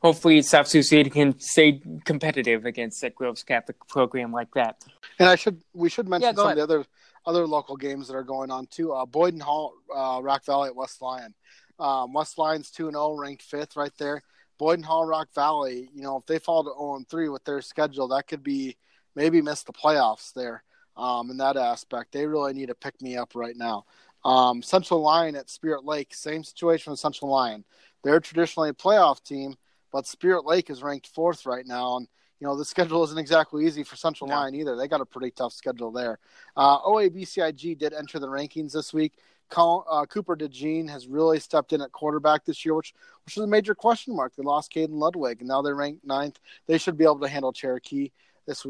hopefully 0.00 0.40
South 0.42 0.68
Sioux 0.68 0.84
City 0.84 1.10
can 1.10 1.40
stay 1.40 1.82
competitive 2.04 2.66
against 2.66 3.02
a 3.02 3.10
Gross 3.10 3.42
Catholic 3.42 3.76
program 3.88 4.32
like 4.32 4.54
that. 4.54 4.84
And 5.18 5.28
I 5.28 5.34
should 5.34 5.60
we 5.74 5.88
should 5.90 6.08
mention 6.08 6.28
yeah, 6.28 6.34
some 6.36 6.46
ahead. 6.46 6.58
of 6.58 6.68
the 6.68 6.74
other 6.74 6.86
other 7.26 7.46
local 7.48 7.76
games 7.76 8.06
that 8.06 8.14
are 8.14 8.22
going 8.22 8.52
on 8.52 8.66
too. 8.66 8.92
Uh, 8.92 9.06
Boyden-Hull, 9.06 9.74
uh, 9.94 10.20
Rock 10.22 10.44
Valley 10.44 10.68
at 10.68 10.76
West 10.76 11.02
Lyon. 11.02 11.34
Um, 11.80 12.12
West 12.12 12.38
Lyon's 12.38 12.70
two 12.70 12.86
and 12.86 12.94
zero, 12.94 13.06
oh, 13.06 13.18
ranked 13.18 13.42
fifth 13.42 13.74
right 13.74 13.96
there. 13.98 14.22
Boyden-Hull, 14.56 15.04
Rock 15.04 15.34
Valley. 15.34 15.90
You 15.92 16.02
know, 16.02 16.16
if 16.18 16.26
they 16.26 16.38
fall 16.38 16.62
to 16.62 16.70
zero 16.70 16.94
and 16.94 17.08
three 17.08 17.28
with 17.28 17.44
their 17.44 17.60
schedule, 17.60 18.06
that 18.08 18.28
could 18.28 18.44
be 18.44 18.76
maybe 19.16 19.42
miss 19.42 19.64
the 19.64 19.72
playoffs 19.72 20.32
there. 20.32 20.62
Um, 20.98 21.30
in 21.30 21.36
that 21.36 21.56
aspect, 21.56 22.12
they 22.12 22.26
really 22.26 22.52
need 22.52 22.66
to 22.66 22.74
pick 22.74 23.00
me 23.00 23.16
up 23.16 23.34
right 23.34 23.56
now. 23.56 23.86
Um, 24.24 24.62
Central 24.62 25.00
Lyon 25.00 25.36
at 25.36 25.48
Spirit 25.48 25.84
Lake, 25.84 26.12
same 26.12 26.42
situation 26.42 26.90
with 26.90 26.98
Central 26.98 27.30
Lyon. 27.30 27.64
They're 28.02 28.20
traditionally 28.20 28.70
a 28.70 28.74
playoff 28.74 29.22
team, 29.22 29.54
but 29.92 30.06
Spirit 30.06 30.44
Lake 30.44 30.70
is 30.70 30.82
ranked 30.82 31.06
fourth 31.06 31.46
right 31.46 31.66
now, 31.66 31.96
and 31.96 32.08
you 32.40 32.46
know 32.46 32.56
the 32.56 32.64
schedule 32.64 33.04
isn't 33.04 33.18
exactly 33.18 33.64
easy 33.64 33.84
for 33.84 33.96
Central 33.96 34.28
no. 34.28 34.34
Lyon 34.34 34.56
either. 34.56 34.76
They 34.76 34.88
got 34.88 35.00
a 35.00 35.06
pretty 35.06 35.30
tough 35.30 35.52
schedule 35.52 35.92
there. 35.92 36.18
Uh, 36.56 36.80
OABCIG 36.80 37.78
did 37.78 37.92
enter 37.92 38.18
the 38.18 38.28
rankings 38.28 38.72
this 38.72 38.92
week. 38.92 39.14
uh, 39.56 40.04
Cooper 40.06 40.36
DeJean 40.36 40.88
has 40.90 41.06
really 41.06 41.38
stepped 41.38 41.72
in 41.72 41.80
at 41.80 41.92
quarterback 41.92 42.44
this 42.44 42.64
year, 42.64 42.74
which 42.74 42.92
which 43.24 43.36
is 43.36 43.42
a 43.42 43.46
major 43.46 43.74
question 43.74 44.16
mark. 44.16 44.34
They 44.34 44.42
lost 44.42 44.72
Caden 44.72 44.98
Ludwig, 44.98 45.40
and 45.40 45.48
now 45.48 45.62
they're 45.62 45.76
ranked 45.76 46.04
ninth. 46.04 46.40
They 46.66 46.78
should 46.78 46.98
be 46.98 47.04
able 47.04 47.20
to 47.20 47.28
handle 47.28 47.52
Cherokee 47.52 48.10
this 48.46 48.66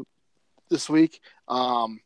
this 0.69 0.89
week. 0.89 1.21
Um, 1.47 1.99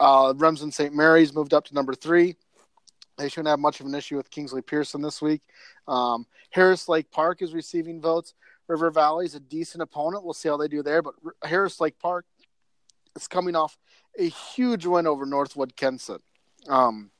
uh, 0.00 0.32
Remsen 0.36 0.70
St. 0.70 0.94
Mary's 0.94 1.34
moved 1.34 1.54
up 1.54 1.64
to 1.66 1.74
number 1.74 1.94
three. 1.94 2.36
They 3.16 3.28
shouldn't 3.28 3.48
have 3.48 3.60
much 3.60 3.80
of 3.80 3.86
an 3.86 3.94
issue 3.94 4.16
with 4.16 4.30
Kingsley-Pierson 4.30 5.00
this 5.00 5.22
week. 5.22 5.42
Um, 5.86 6.26
Harris 6.50 6.88
Lake 6.88 7.10
Park 7.10 7.42
is 7.42 7.54
receiving 7.54 8.00
votes. 8.00 8.34
River 8.66 8.90
Valley 8.90 9.26
is 9.26 9.34
a 9.34 9.40
decent 9.40 9.82
opponent. 9.82 10.24
We'll 10.24 10.34
see 10.34 10.48
how 10.48 10.56
they 10.56 10.68
do 10.68 10.82
there. 10.82 11.02
But 11.02 11.14
Harris 11.42 11.80
Lake 11.80 11.98
Park 11.98 12.26
is 13.14 13.28
coming 13.28 13.54
off 13.54 13.76
a 14.18 14.28
huge 14.28 14.86
win 14.86 15.06
over 15.06 15.26
Northwood 15.26 15.76
Kensett. 15.76 16.20
Um, 16.68 17.10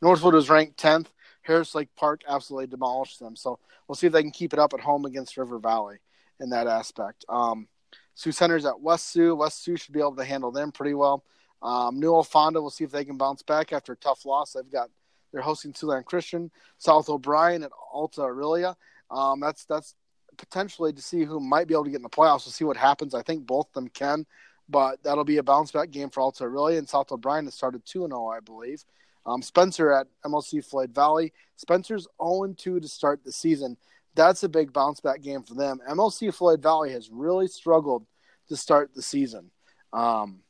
Northwood 0.00 0.34
was 0.34 0.48
ranked 0.48 0.80
10th. 0.80 1.06
Harris 1.42 1.74
Lake 1.74 1.88
Park 1.96 2.22
absolutely 2.28 2.68
demolished 2.68 3.18
them. 3.18 3.36
So 3.36 3.58
we'll 3.86 3.96
see 3.96 4.06
if 4.06 4.12
they 4.12 4.22
can 4.22 4.30
keep 4.30 4.52
it 4.52 4.58
up 4.58 4.74
at 4.74 4.80
home 4.80 5.04
against 5.04 5.36
River 5.36 5.58
Valley 5.58 5.98
in 6.40 6.50
that 6.50 6.66
aspect. 6.66 7.24
Um, 7.28 7.68
Sioux 8.14 8.32
Center's 8.32 8.64
at 8.64 8.80
West 8.80 9.10
Sioux. 9.10 9.34
West 9.34 9.62
Sioux 9.62 9.76
should 9.76 9.94
be 9.94 10.00
able 10.00 10.16
to 10.16 10.24
handle 10.24 10.52
them 10.52 10.72
pretty 10.72 10.94
well. 10.94 11.24
Um, 11.62 12.00
New 12.00 12.22
Fonda, 12.22 12.60
we'll 12.60 12.70
see 12.70 12.84
if 12.84 12.90
they 12.90 13.04
can 13.04 13.16
bounce 13.16 13.42
back 13.42 13.72
after 13.72 13.92
a 13.92 13.96
tough 13.96 14.26
loss. 14.26 14.52
They've 14.52 14.70
got 14.70 14.90
they're 15.32 15.42
hosting 15.42 15.72
Siouxland 15.72 16.04
Christian, 16.04 16.50
South 16.78 17.08
O'Brien, 17.08 17.62
at 17.62 17.70
Alta 17.92 18.22
Aurelia. 18.22 18.76
Um, 19.10 19.40
that's 19.40 19.64
that's 19.64 19.94
potentially 20.36 20.92
to 20.92 21.02
see 21.02 21.24
who 21.24 21.40
might 21.40 21.68
be 21.68 21.74
able 21.74 21.84
to 21.84 21.90
get 21.90 21.96
in 21.96 22.02
the 22.02 22.08
playoffs. 22.08 22.44
We'll 22.46 22.52
see 22.52 22.64
what 22.64 22.76
happens. 22.76 23.14
I 23.14 23.22
think 23.22 23.46
both 23.46 23.68
of 23.68 23.72
them 23.74 23.88
can, 23.88 24.26
but 24.68 25.02
that'll 25.02 25.24
be 25.24 25.38
a 25.38 25.42
bounce 25.42 25.70
back 25.70 25.90
game 25.90 26.10
for 26.10 26.20
Alta 26.20 26.44
Aurelia 26.44 26.78
and 26.78 26.88
South 26.88 27.12
O'Brien 27.12 27.44
that 27.44 27.52
started 27.52 27.84
2 27.86 28.04
and 28.04 28.12
0, 28.12 28.28
I 28.28 28.40
believe. 28.40 28.84
Um, 29.24 29.42
Spencer 29.42 29.92
at 29.92 30.08
MOC 30.26 30.64
Floyd 30.64 30.94
Valley. 30.94 31.32
Spencer's 31.56 32.08
0 32.22 32.54
2 32.56 32.80
to 32.80 32.88
start 32.88 33.22
the 33.24 33.32
season. 33.32 33.76
That's 34.14 34.42
a 34.42 34.48
big 34.48 34.72
bounce 34.72 35.00
back 35.00 35.22
game 35.22 35.42
for 35.42 35.54
them. 35.54 35.80
MOC 35.88 36.34
Floyd 36.34 36.62
Valley 36.62 36.92
has 36.92 37.08
really 37.10 37.46
struggled 37.46 38.06
to 38.48 38.56
start 38.56 38.94
the 38.94 39.02
season. 39.02 39.50
Um, 39.92 40.40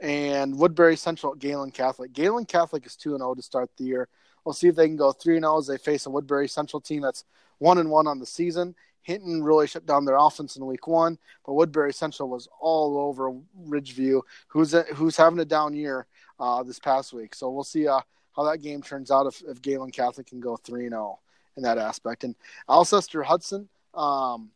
and 0.00 0.58
Woodbury 0.58 0.96
Central 0.96 1.32
at 1.32 1.38
Gehlen 1.38 1.70
Catholic. 1.70 2.12
Gehlen 2.12 2.44
Catholic 2.44 2.86
is 2.86 2.96
2 2.96 3.16
0 3.16 3.34
to 3.34 3.42
start 3.42 3.70
the 3.76 3.84
year. 3.84 4.08
We'll 4.44 4.52
see 4.52 4.68
if 4.68 4.76
they 4.76 4.86
can 4.86 4.96
go 4.96 5.12
3 5.12 5.38
0 5.38 5.58
as 5.58 5.66
they 5.66 5.78
face 5.78 6.06
a 6.06 6.10
Woodbury 6.10 6.48
Central 6.48 6.80
team 6.80 7.02
that's 7.02 7.24
1 7.58 7.78
and 7.78 7.90
1 7.90 8.06
on 8.06 8.18
the 8.18 8.26
season. 8.26 8.74
Hinton 9.02 9.42
really 9.42 9.68
shut 9.68 9.86
down 9.86 10.04
their 10.04 10.16
offense 10.16 10.56
in 10.56 10.66
week 10.66 10.88
one, 10.88 11.16
but 11.44 11.52
Woodbury 11.52 11.92
Central 11.92 12.28
was 12.28 12.48
all 12.60 12.98
over 12.98 13.32
Ridgeview, 13.68 14.20
who's 14.48 14.74
a, 14.74 14.82
who's 14.94 15.16
having 15.16 15.38
a 15.38 15.44
down 15.44 15.74
year 15.74 16.08
uh, 16.40 16.64
this 16.64 16.80
past 16.80 17.12
week. 17.12 17.32
So 17.32 17.48
we'll 17.50 17.62
see 17.62 17.86
uh, 17.86 18.00
how 18.34 18.42
that 18.42 18.62
game 18.62 18.82
turns 18.82 19.12
out 19.12 19.26
if, 19.26 19.42
if 19.46 19.62
Gehlen 19.62 19.92
Catholic 19.92 20.26
can 20.26 20.40
go 20.40 20.56
3 20.56 20.88
0 20.88 21.20
in 21.56 21.62
that 21.62 21.78
aspect. 21.78 22.24
And 22.24 22.34
Alcester 22.68 23.22
Hudson, 23.22 23.68
um, 23.94 24.50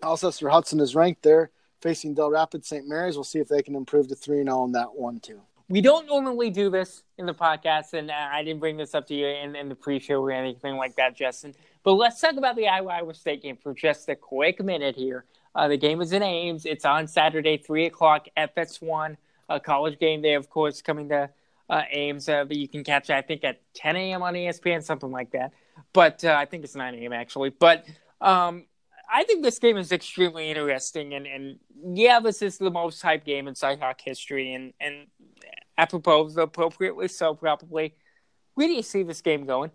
Alcester 0.00 0.48
Hudson 0.48 0.78
is 0.78 0.94
ranked 0.94 1.22
there 1.24 1.50
facing 1.80 2.14
Dell 2.14 2.30
Rapids 2.30 2.68
St. 2.68 2.86
Mary's. 2.86 3.16
We'll 3.16 3.24
see 3.24 3.38
if 3.38 3.48
they 3.48 3.62
can 3.62 3.74
improve 3.74 4.08
to 4.08 4.14
3 4.14 4.42
0 4.42 4.56
on 4.56 4.72
that 4.72 4.94
one, 4.94 5.20
too. 5.20 5.40
We 5.70 5.82
don't 5.82 6.06
normally 6.06 6.48
do 6.48 6.70
this 6.70 7.02
in 7.18 7.26
the 7.26 7.34
podcast, 7.34 7.92
and 7.92 8.10
I 8.10 8.42
didn't 8.42 8.60
bring 8.60 8.78
this 8.78 8.94
up 8.94 9.06
to 9.08 9.14
you 9.14 9.26
in, 9.26 9.54
in 9.54 9.68
the 9.68 9.74
pre 9.74 9.98
show 9.98 10.22
or 10.22 10.30
anything 10.30 10.76
like 10.76 10.96
that, 10.96 11.14
Justin. 11.14 11.54
But 11.82 11.94
let's 11.94 12.20
talk 12.20 12.36
about 12.36 12.56
the 12.56 12.68
Iowa 12.68 12.90
Iowa 12.92 13.14
State 13.14 13.42
game 13.42 13.56
for 13.56 13.74
just 13.74 14.08
a 14.08 14.16
quick 14.16 14.64
minute 14.64 14.96
here. 14.96 15.24
Uh, 15.54 15.68
the 15.68 15.76
game 15.76 16.00
is 16.00 16.12
in 16.12 16.22
Ames. 16.22 16.64
It's 16.64 16.84
on 16.84 17.06
Saturday, 17.06 17.58
3 17.58 17.86
o'clock, 17.86 18.28
FS1, 18.36 19.16
a 19.48 19.60
college 19.60 19.98
game 19.98 20.22
day, 20.22 20.34
of 20.34 20.48
course, 20.48 20.80
coming 20.80 21.08
to 21.10 21.28
uh, 21.68 21.82
Ames. 21.90 22.28
Uh, 22.28 22.44
but 22.44 22.56
you 22.56 22.68
can 22.68 22.82
catch 22.82 23.10
it, 23.10 23.14
I 23.14 23.22
think, 23.22 23.44
at 23.44 23.60
10 23.74 23.96
a.m. 23.96 24.22
on 24.22 24.34
ESPN, 24.34 24.82
something 24.82 25.10
like 25.10 25.32
that. 25.32 25.52
But 25.92 26.24
uh, 26.24 26.34
I 26.38 26.46
think 26.46 26.64
it's 26.64 26.74
9 26.74 26.94
a.m. 26.94 27.12
actually. 27.12 27.50
But 27.50 27.86
um, 28.20 28.64
I 29.10 29.24
think 29.24 29.42
this 29.42 29.58
game 29.58 29.76
is 29.76 29.92
extremely 29.92 30.50
interesting, 30.50 31.14
and, 31.14 31.26
and 31.26 31.58
yeah, 31.94 32.20
this 32.20 32.42
is 32.42 32.58
the 32.58 32.70
most 32.70 33.02
hyped 33.02 33.24
game 33.24 33.48
in 33.48 33.54
Cyhawk 33.54 34.00
history, 34.00 34.52
and 34.52 34.74
and 34.80 35.06
apropos, 35.76 36.28
appropriately 36.36 37.08
so, 37.08 37.34
probably. 37.34 37.94
Where 38.54 38.66
do 38.66 38.74
you 38.74 38.82
see 38.82 39.04
this 39.04 39.22
game 39.22 39.46
going? 39.46 39.70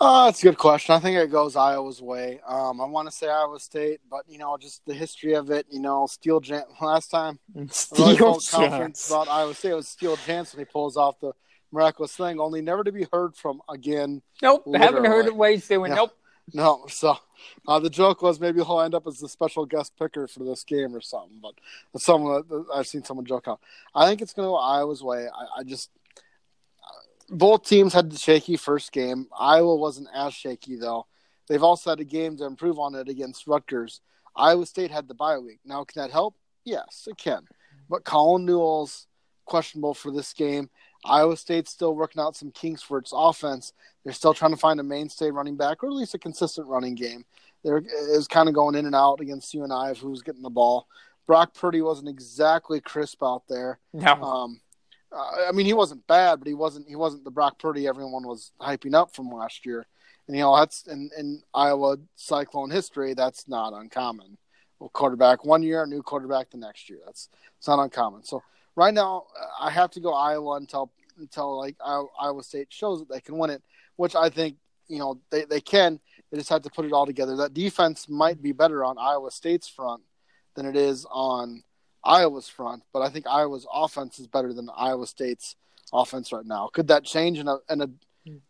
Uh, 0.00 0.24
that's 0.24 0.40
a 0.40 0.46
good 0.46 0.58
question. 0.58 0.94
I 0.94 0.98
think 0.98 1.16
it 1.16 1.30
goes 1.30 1.54
Iowa's 1.54 2.02
way. 2.02 2.40
Um, 2.46 2.80
I 2.80 2.86
want 2.86 3.08
to 3.08 3.12
say 3.14 3.28
Iowa 3.28 3.58
State, 3.60 4.00
but 4.10 4.24
you 4.28 4.36
know, 4.36 4.56
just 4.58 4.84
the 4.84 4.94
history 4.94 5.34
of 5.34 5.50
it. 5.50 5.66
You 5.70 5.80
know, 5.80 6.06
Steel 6.06 6.40
Jan- 6.40 6.64
last 6.80 7.08
time 7.08 7.38
Steele 7.70 8.38
conference 8.50 9.08
about 9.08 9.28
Iowa 9.28 9.54
State 9.54 9.74
was 9.74 9.88
Steele 9.88 10.16
Jantz. 10.18 10.56
He 10.56 10.64
pulls 10.64 10.96
off 10.96 11.20
the 11.20 11.32
miraculous 11.70 12.16
thing, 12.16 12.40
only 12.40 12.62
never 12.62 12.84
to 12.84 12.92
be 12.92 13.06
heard 13.12 13.36
from 13.36 13.62
again. 13.68 14.22
Nope, 14.42 14.64
literally. 14.66 14.86
haven't 14.86 15.10
heard 15.10 15.28
of 15.28 15.36
he's 15.48 15.68
doing. 15.68 15.90
Yeah. 15.92 15.96
Nope. 15.96 16.18
No, 16.52 16.84
so 16.88 17.16
uh, 17.66 17.78
the 17.78 17.90
joke 17.90 18.22
was 18.22 18.40
maybe 18.40 18.62
he'll 18.62 18.80
end 18.80 18.94
up 18.94 19.06
as 19.06 19.18
the 19.18 19.28
special 19.28 19.66
guest 19.66 19.92
picker 19.98 20.26
for 20.26 20.44
this 20.44 20.64
game 20.64 20.94
or 20.94 21.00
something. 21.00 21.38
But 21.40 21.54
someone 22.00 22.44
I've 22.74 22.86
seen 22.86 23.04
someone 23.04 23.26
joke 23.26 23.48
out. 23.48 23.60
I 23.94 24.06
think 24.06 24.22
it's 24.22 24.32
going 24.32 24.46
to 24.46 24.50
go 24.50 24.56
Iowa's 24.56 25.02
way. 25.02 25.28
I, 25.28 25.60
I 25.60 25.62
just 25.64 25.90
uh, 26.82 27.34
both 27.34 27.64
teams 27.64 27.92
had 27.92 28.10
the 28.10 28.18
shaky 28.18 28.56
first 28.56 28.92
game. 28.92 29.28
Iowa 29.38 29.76
wasn't 29.76 30.08
as 30.14 30.34
shaky 30.34 30.76
though. 30.76 31.06
they've 31.48 31.62
also 31.62 31.90
had 31.90 32.00
a 32.00 32.04
game 32.04 32.36
to 32.38 32.44
improve 32.44 32.78
on 32.78 32.94
it 32.94 33.08
against 33.08 33.46
Rutgers. 33.46 34.00
Iowa 34.34 34.66
State 34.66 34.90
had 34.90 35.08
the 35.08 35.14
bye 35.14 35.38
week. 35.38 35.60
Now, 35.64 35.84
can 35.84 36.02
that 36.02 36.10
help? 36.10 36.34
Yes, 36.64 37.06
it 37.10 37.18
can. 37.18 37.46
But 37.88 38.04
Colin 38.04 38.46
Newell's 38.46 39.06
questionable 39.44 39.94
for 39.94 40.10
this 40.10 40.32
game. 40.32 40.70
Iowa 41.04 41.36
State's 41.36 41.70
still 41.70 41.94
working 41.94 42.20
out 42.20 42.36
some 42.36 42.50
kinks 42.50 42.82
for 42.82 42.98
its 42.98 43.12
offense. 43.14 43.72
They're 44.04 44.12
still 44.12 44.34
trying 44.34 44.52
to 44.52 44.56
find 44.56 44.80
a 44.80 44.84
mainstay 44.84 45.30
running 45.30 45.56
back, 45.56 45.82
or 45.82 45.88
at 45.88 45.94
least 45.94 46.14
a 46.14 46.18
consistent 46.18 46.66
running 46.68 46.94
game. 46.94 47.24
There 47.64 47.82
is 48.10 48.26
kind 48.26 48.48
of 48.48 48.54
going 48.54 48.74
in 48.74 48.86
and 48.86 48.94
out 48.94 49.20
against 49.20 49.54
UNI 49.54 49.90
of 49.90 49.98
who's 49.98 50.22
getting 50.22 50.42
the 50.42 50.50
ball. 50.50 50.86
Brock 51.26 51.54
Purdy 51.54 51.80
wasn't 51.80 52.08
exactly 52.08 52.80
crisp 52.80 53.22
out 53.22 53.44
there. 53.48 53.78
No. 53.92 54.12
Um, 54.14 54.60
uh, 55.12 55.48
I 55.48 55.52
mean, 55.52 55.66
he 55.66 55.72
wasn't 55.72 56.06
bad, 56.06 56.38
but 56.38 56.48
he 56.48 56.54
wasn't 56.54 56.88
he 56.88 56.96
wasn't 56.96 57.24
the 57.24 57.30
Brock 57.30 57.58
Purdy 57.58 57.86
everyone 57.86 58.26
was 58.26 58.52
hyping 58.60 58.94
up 58.94 59.14
from 59.14 59.30
last 59.30 59.66
year. 59.66 59.86
And 60.26 60.36
you 60.36 60.42
know 60.42 60.56
that's 60.56 60.86
in, 60.86 61.10
in 61.18 61.42
Iowa 61.54 61.98
Cyclone 62.16 62.70
history, 62.70 63.14
that's 63.14 63.48
not 63.48 63.72
uncommon. 63.72 64.38
Well, 64.78 64.90
quarterback 64.90 65.44
one 65.44 65.62
year, 65.62 65.86
new 65.86 66.02
quarterback 66.02 66.50
the 66.50 66.58
next 66.58 66.88
year. 66.88 67.00
That's 67.04 67.28
it's 67.58 67.68
not 67.68 67.82
uncommon. 67.82 68.24
So 68.24 68.42
right 68.76 68.94
now, 68.94 69.24
I 69.60 69.70
have 69.70 69.90
to 69.92 70.00
go 70.00 70.12
Iowa 70.12 70.56
until 70.56 70.90
until 71.18 71.58
like 71.58 71.76
Iowa 71.84 72.42
State 72.42 72.68
shows 72.70 73.00
that 73.00 73.08
they 73.08 73.20
can 73.20 73.38
win 73.38 73.50
it, 73.50 73.62
which 73.96 74.14
I 74.14 74.28
think 74.28 74.56
you 74.88 74.98
know 74.98 75.20
they 75.30 75.44
they 75.44 75.60
can. 75.60 76.00
They 76.30 76.38
just 76.38 76.50
have 76.50 76.62
to 76.62 76.70
put 76.70 76.84
it 76.84 76.92
all 76.92 77.06
together. 77.06 77.36
That 77.36 77.54
defense 77.54 78.08
might 78.08 78.42
be 78.42 78.52
better 78.52 78.84
on 78.84 78.96
Iowa 78.98 79.30
State's 79.30 79.68
front 79.68 80.02
than 80.54 80.66
it 80.66 80.76
is 80.76 81.06
on 81.10 81.62
Iowa's 82.04 82.48
front, 82.48 82.82
but 82.92 83.00
I 83.00 83.08
think 83.08 83.26
Iowa's 83.26 83.66
offense 83.72 84.18
is 84.18 84.26
better 84.26 84.52
than 84.52 84.68
Iowa 84.76 85.06
State's 85.06 85.56
offense 85.92 86.32
right 86.32 86.44
now. 86.44 86.68
Could 86.72 86.88
that 86.88 87.04
change 87.04 87.38
in 87.38 87.48
a 87.48 87.58
in 87.70 87.80
a 87.80 87.88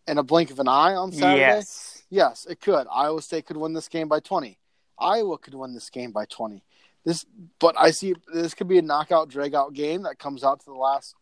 in 0.07 0.19
a 0.19 0.23
blink 0.23 0.51
of 0.51 0.59
an 0.59 0.69
eye 0.69 0.95
on 0.95 1.13
Saturday? 1.13 1.41
Yes. 1.41 2.03
Yes, 2.11 2.47
it 2.49 2.61
could. 2.61 2.87
Iowa 2.93 3.23
State 3.23 3.47
could 3.47 3.57
win 3.57 3.73
this 3.73 3.89
game 3.89 4.09
by 4.09 4.21
20. 4.21 4.59
Iowa 4.99 5.39
could 5.39 5.55
win 5.55 5.75
this 5.75 5.91
game 5.91 6.13
by 6.13 6.27
20. 6.27 6.63
This 7.05 7.27
but 7.59 7.75
I 7.79 7.91
see 7.91 8.15
this 8.33 8.55
could 8.55 8.69
be 8.69 8.79
a 8.79 8.83
knockout 8.83 9.29
drag 9.29 9.55
out 9.55 9.75
game 9.75 10.03
that 10.03 10.19
comes 10.19 10.45
out 10.45 10.61
to 10.61 10.67
the 10.67 10.73
last 10.73 11.15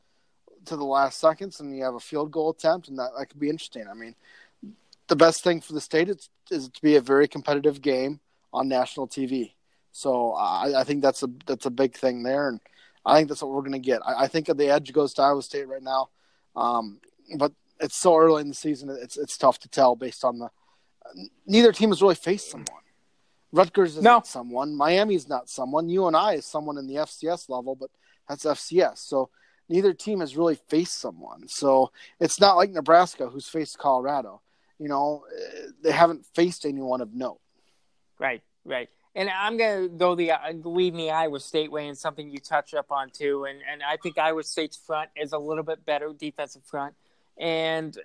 to 0.66 0.76
the 0.76 0.84
last 0.84 1.18
seconds 1.18 1.60
and 1.60 1.74
you 1.74 1.84
have 1.84 1.94
a 1.94 2.00
field 2.00 2.30
goal 2.30 2.50
attempt 2.50 2.88
and 2.88 2.98
that, 2.98 3.10
that 3.18 3.26
could 3.26 3.40
be 3.40 3.48
interesting. 3.48 3.86
I 3.88 3.94
mean, 3.94 4.14
the 5.08 5.16
best 5.16 5.42
thing 5.42 5.60
for 5.60 5.72
the 5.72 5.80
state 5.80 6.08
is, 6.08 6.28
is 6.50 6.68
to 6.68 6.82
be 6.82 6.96
a 6.96 7.00
very 7.00 7.26
competitive 7.26 7.80
game 7.80 8.20
on 8.52 8.68
national 8.68 9.08
TV. 9.08 9.52
So 9.92 10.32
I, 10.32 10.80
I 10.80 10.84
think 10.84 11.02
that's 11.02 11.22
a 11.22 11.28
that's 11.46 11.66
a 11.66 11.70
big 11.70 11.94
thing 11.94 12.22
there, 12.22 12.48
and 12.48 12.60
I 13.04 13.16
think 13.16 13.28
that's 13.28 13.42
what 13.42 13.50
we're 13.50 13.62
going 13.62 13.72
to 13.72 13.78
get. 13.78 14.00
I, 14.06 14.24
I, 14.24 14.26
think 14.28 14.46
the 14.46 14.68
edge 14.68 14.92
goes 14.92 15.14
to 15.14 15.22
Iowa 15.22 15.42
State 15.42 15.66
right 15.66 15.82
now, 15.82 16.10
um, 16.54 17.00
but 17.36 17.52
it's 17.80 17.96
so 17.96 18.16
early 18.16 18.42
in 18.42 18.48
the 18.48 18.54
season; 18.54 18.88
it's 18.88 19.16
it's 19.16 19.36
tough 19.36 19.58
to 19.60 19.68
tell 19.68 19.96
based 19.96 20.24
on 20.24 20.38
the. 20.38 20.48
Neither 21.44 21.72
team 21.72 21.88
has 21.88 22.02
really 22.02 22.14
faced 22.14 22.52
someone. 22.52 22.79
Rutgers 23.52 23.96
is 23.96 24.02
no. 24.04 24.10
not 24.10 24.26
someone. 24.26 24.76
Miami's 24.76 25.28
not 25.28 25.48
someone. 25.48 25.88
UNI 25.88 26.36
is 26.36 26.46
someone 26.46 26.78
in 26.78 26.86
the 26.86 26.96
FCS 26.96 27.48
level, 27.48 27.74
but 27.74 27.90
that's 28.28 28.44
FCS. 28.44 28.98
So 28.98 29.30
neither 29.68 29.92
team 29.92 30.20
has 30.20 30.36
really 30.36 30.58
faced 30.68 31.00
someone. 31.00 31.48
So 31.48 31.90
it's 32.20 32.40
not 32.40 32.56
like 32.56 32.70
Nebraska, 32.70 33.28
who's 33.28 33.48
faced 33.48 33.78
Colorado. 33.78 34.40
You 34.78 34.88
know, 34.88 35.24
eh, 35.36 35.66
they 35.82 35.92
haven't 35.92 36.26
faced 36.34 36.64
anyone 36.64 37.00
of 37.00 37.12
note. 37.12 37.40
Right, 38.18 38.42
right. 38.64 38.88
And 39.14 39.28
I'm 39.28 39.56
going 39.56 39.82
to 39.82 39.88
go 39.88 40.14
the 40.14 40.32
uh, 40.32 40.52
lead 40.64 40.94
the 40.94 41.10
Iowa 41.10 41.40
State 41.40 41.72
way 41.72 41.88
and 41.88 41.98
something 41.98 42.30
you 42.30 42.38
touch 42.38 42.74
up 42.74 42.92
on 42.92 43.10
too. 43.10 43.44
And 43.44 43.58
and 43.70 43.82
I 43.82 43.96
think 43.96 44.18
Iowa 44.18 44.44
State's 44.44 44.76
front 44.76 45.10
is 45.16 45.32
a 45.32 45.38
little 45.38 45.64
bit 45.64 45.84
better 45.84 46.12
defensive 46.16 46.62
front, 46.64 46.94
and 47.36 47.98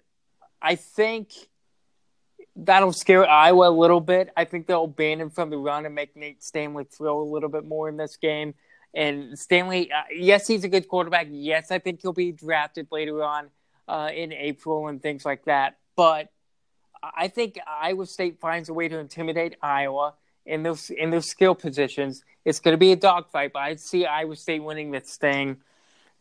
I 0.62 0.76
think 0.76 1.32
that'll 2.56 2.94
scare 2.94 3.28
Iowa 3.28 3.70
a 3.70 3.72
little 3.72 4.00
bit. 4.00 4.32
I 4.36 4.46
think 4.46 4.68
they'll 4.68 4.88
ban 4.88 5.20
him 5.20 5.30
from 5.30 5.50
the 5.50 5.58
run 5.58 5.86
and 5.86 5.94
make 5.94 6.16
Nate 6.16 6.44
Stanley 6.44 6.86
throw 6.86 7.22
a 7.22 7.30
little 7.30 7.50
bit 7.50 7.66
more 7.66 7.90
in 7.90 7.98
this 7.98 8.18
game. 8.18 8.54
And 8.94 9.38
Stanley, 9.38 9.92
uh, 9.92 10.04
yes, 10.16 10.48
he's 10.48 10.64
a 10.64 10.70
good 10.70 10.88
quarterback. 10.88 11.28
Yes, 11.30 11.70
I 11.70 11.80
think 11.80 12.02
he'll 12.02 12.14
be 12.14 12.32
drafted 12.32 12.88
later 12.92 13.24
on 13.24 13.50
uh, 13.88 14.10
in 14.14 14.32
April 14.32 14.88
and 14.88 15.02
things 15.02 15.26
like 15.26 15.46
that. 15.46 15.78
But 15.96 16.30
I 17.04 17.28
think 17.28 17.60
Iowa 17.68 18.06
State 18.06 18.40
finds 18.40 18.70
a 18.70 18.74
way 18.74 18.88
to 18.88 18.98
intimidate 18.98 19.58
Iowa 19.62 20.14
in 20.46 20.64
those 20.64 20.90
in 20.90 21.10
those 21.10 21.30
skill 21.30 21.56
positions. 21.56 22.24
It's 22.46 22.60
going 22.60 22.74
to 22.74 22.78
be 22.78 22.92
a 22.92 22.96
dogfight, 22.96 23.52
but 23.54 23.60
I 23.60 23.76
see 23.76 24.06
Iowa 24.06 24.36
State 24.36 24.64
winning 24.64 24.92
this 24.92 25.18
thing 25.18 25.58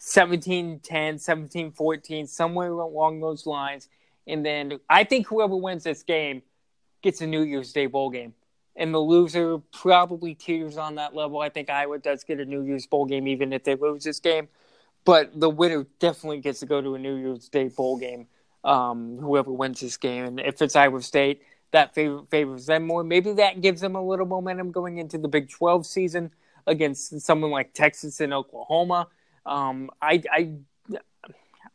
17-10, 0.01 0.81
17-14, 0.83 2.29
somewhere 2.29 2.69
along 2.69 3.21
those 3.21 3.47
lines. 3.47 3.89
And 4.27 4.45
then 4.45 4.81
I 4.89 5.05
think 5.05 5.27
whoever 5.27 5.57
wins 5.57 5.85
this 5.85 6.03
game 6.03 6.43
gets 7.03 7.21
a 7.21 7.27
New 7.27 7.43
Year's 7.43 7.73
Day 7.73 7.87
bowl 7.87 8.11
game. 8.11 8.35
And 8.77 8.93
the 8.93 8.99
loser 8.99 9.59
probably 9.73 10.35
teeters 10.35 10.77
on 10.77 10.97
that 10.97 11.15
level. 11.15 11.41
I 11.41 11.49
think 11.49 11.71
Iowa 11.71 11.99
does 11.99 12.25
get 12.25 12.41
a 12.41 12.45
New 12.45 12.63
Year's 12.63 12.87
bowl 12.87 13.07
game 13.07 13.29
even 13.29 13.53
if 13.53 13.63
they 13.65 13.77
lose 13.77 14.03
this 14.05 14.19
game. 14.19 14.49
But 15.05 15.39
the 15.39 15.51
winner 15.51 15.87
definitely 16.01 16.41
gets 16.41 16.61
to 16.61 16.67
go 16.67 16.81
to 16.81 16.95
a 16.95 16.99
New 16.99 17.17
Year's 17.17 17.49
Day 17.49 17.69
bowl 17.69 17.99
game. 17.99 18.27
Um, 18.65 19.19
whoever 19.19 19.53
wins 19.53 19.81
this 19.81 19.99
game, 19.99 20.25
and 20.25 20.41
if 20.41 20.63
it's 20.63 20.75
Iowa 20.75 21.03
State, 21.03 21.43
that 21.73 21.95
favor, 21.95 22.23
favors 22.31 22.65
them 22.65 22.87
more. 22.87 23.05
Maybe 23.05 23.35
that 23.35 23.61
gives 23.61 23.83
them 23.83 23.95
a 23.95 24.03
little 24.03 24.25
momentum 24.25 24.71
going 24.71 24.97
into 24.97 25.19
the 25.19 25.29
Big 25.29 25.51
12 25.51 25.85
season 25.85 26.31
against 26.67 27.21
someone 27.21 27.51
like 27.51 27.75
Texas 27.75 28.21
and 28.21 28.33
Oklahoma. 28.33 29.09
Um, 29.45 29.91
I, 30.01 30.23
I, 30.33 30.53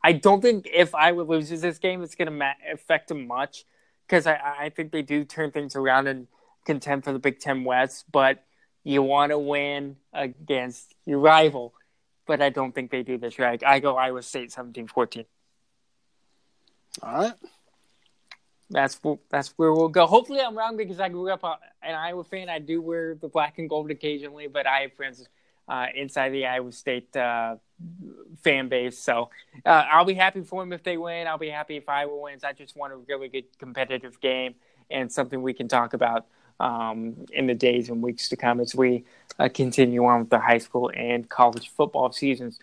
I 0.04 0.14
don't 0.14 0.42
think 0.42 0.68
if 0.72 0.96
Iowa 0.96 1.22
loses 1.22 1.62
this 1.62 1.78
game, 1.78 2.02
it's 2.02 2.16
going 2.16 2.28
to 2.28 2.32
ma- 2.32 2.54
affect 2.72 3.10
them 3.10 3.28
much 3.28 3.66
because 4.08 4.28
I, 4.28 4.40
I 4.60 4.70
think 4.70 4.92
they 4.92 5.02
do 5.02 5.26
turn 5.26 5.52
things 5.52 5.76
around 5.76 6.08
and 6.08 6.28
contend 6.66 7.04
for 7.04 7.12
the 7.12 7.20
Big 7.20 7.40
Ten 7.40 7.64
West. 7.64 8.06
But 8.12 8.44
you 8.84 9.04
want 9.04 9.32
to 9.32 9.40
win 9.40 9.98
against 10.14 10.96
your 11.06 11.20
rival. 11.20 11.74
But 12.26 12.42
I 12.42 12.50
don't 12.50 12.74
think 12.74 12.92
they 12.92 13.04
do 13.04 13.18
this 13.18 13.40
right. 13.40 13.62
I 13.66 13.80
go 13.80 13.98
Iowa 13.98 14.22
State 14.22 14.52
17 14.52 14.88
14. 14.88 15.26
All 17.02 17.14
right 17.22 17.34
that's 18.70 19.00
that's 19.30 19.50
where 19.58 19.74
we'll 19.74 19.90
go. 19.90 20.06
Hopefully, 20.06 20.42
I'm 20.42 20.58
wrong 20.58 20.78
because 20.78 21.00
I 21.00 21.10
grew 21.10 21.32
up 21.32 21.44
an 21.44 21.96
Iowa 21.96 22.24
fan. 22.24 22.50
I 22.50 22.60
do 22.60 22.82
wear 22.82 23.16
the 23.16 23.28
black 23.28 23.58
and 23.58 23.68
gold 23.70 23.90
occasionally, 23.90 24.48
but 24.48 24.68
I 24.68 24.82
have 24.82 24.94
friends 24.94 25.28
uh, 25.68 25.88
inside 25.96 26.30
the 26.30 26.46
Iowa 26.46 26.72
State 26.72 27.16
uh, 27.16 27.56
fan 28.44 28.70
base, 28.70 28.98
so 28.98 29.30
uh, 29.65 29.86
I'll 29.92 30.06
be 30.06 30.13
happy 30.13 30.42
for 30.42 30.62
them 30.62 30.74
if 30.74 30.84
they 30.84 30.98
win. 30.98 31.28
I'll 31.28 31.38
be 31.38 31.50
happy 31.50 31.78
if 31.78 31.88
Iowa 31.88 32.15
wins. 32.18 32.44
I 32.44 32.54
just 32.54 32.76
want 32.76 32.94
a 32.94 32.98
really 32.98 33.28
good 33.28 33.46
competitive 33.58 34.20
game 34.22 34.56
and 34.89 35.12
something 35.12 35.42
we 35.42 35.54
can 35.54 35.68
talk 35.68 35.94
about 35.94 36.28
um, 36.60 37.26
in 37.32 37.48
the 37.48 37.54
days 37.54 37.89
and 37.89 38.02
weeks 38.02 38.30
to 38.30 38.36
come 38.36 38.60
as 38.60 38.76
we 38.76 39.06
uh, 39.38 39.50
continue 39.54 40.06
on 40.06 40.22
with 40.22 40.30
the 40.30 40.39
high 40.39 40.58
school 40.58 40.92
and 40.96 41.30
college 41.30 41.70
football 41.70 42.12
seasons 42.12 42.60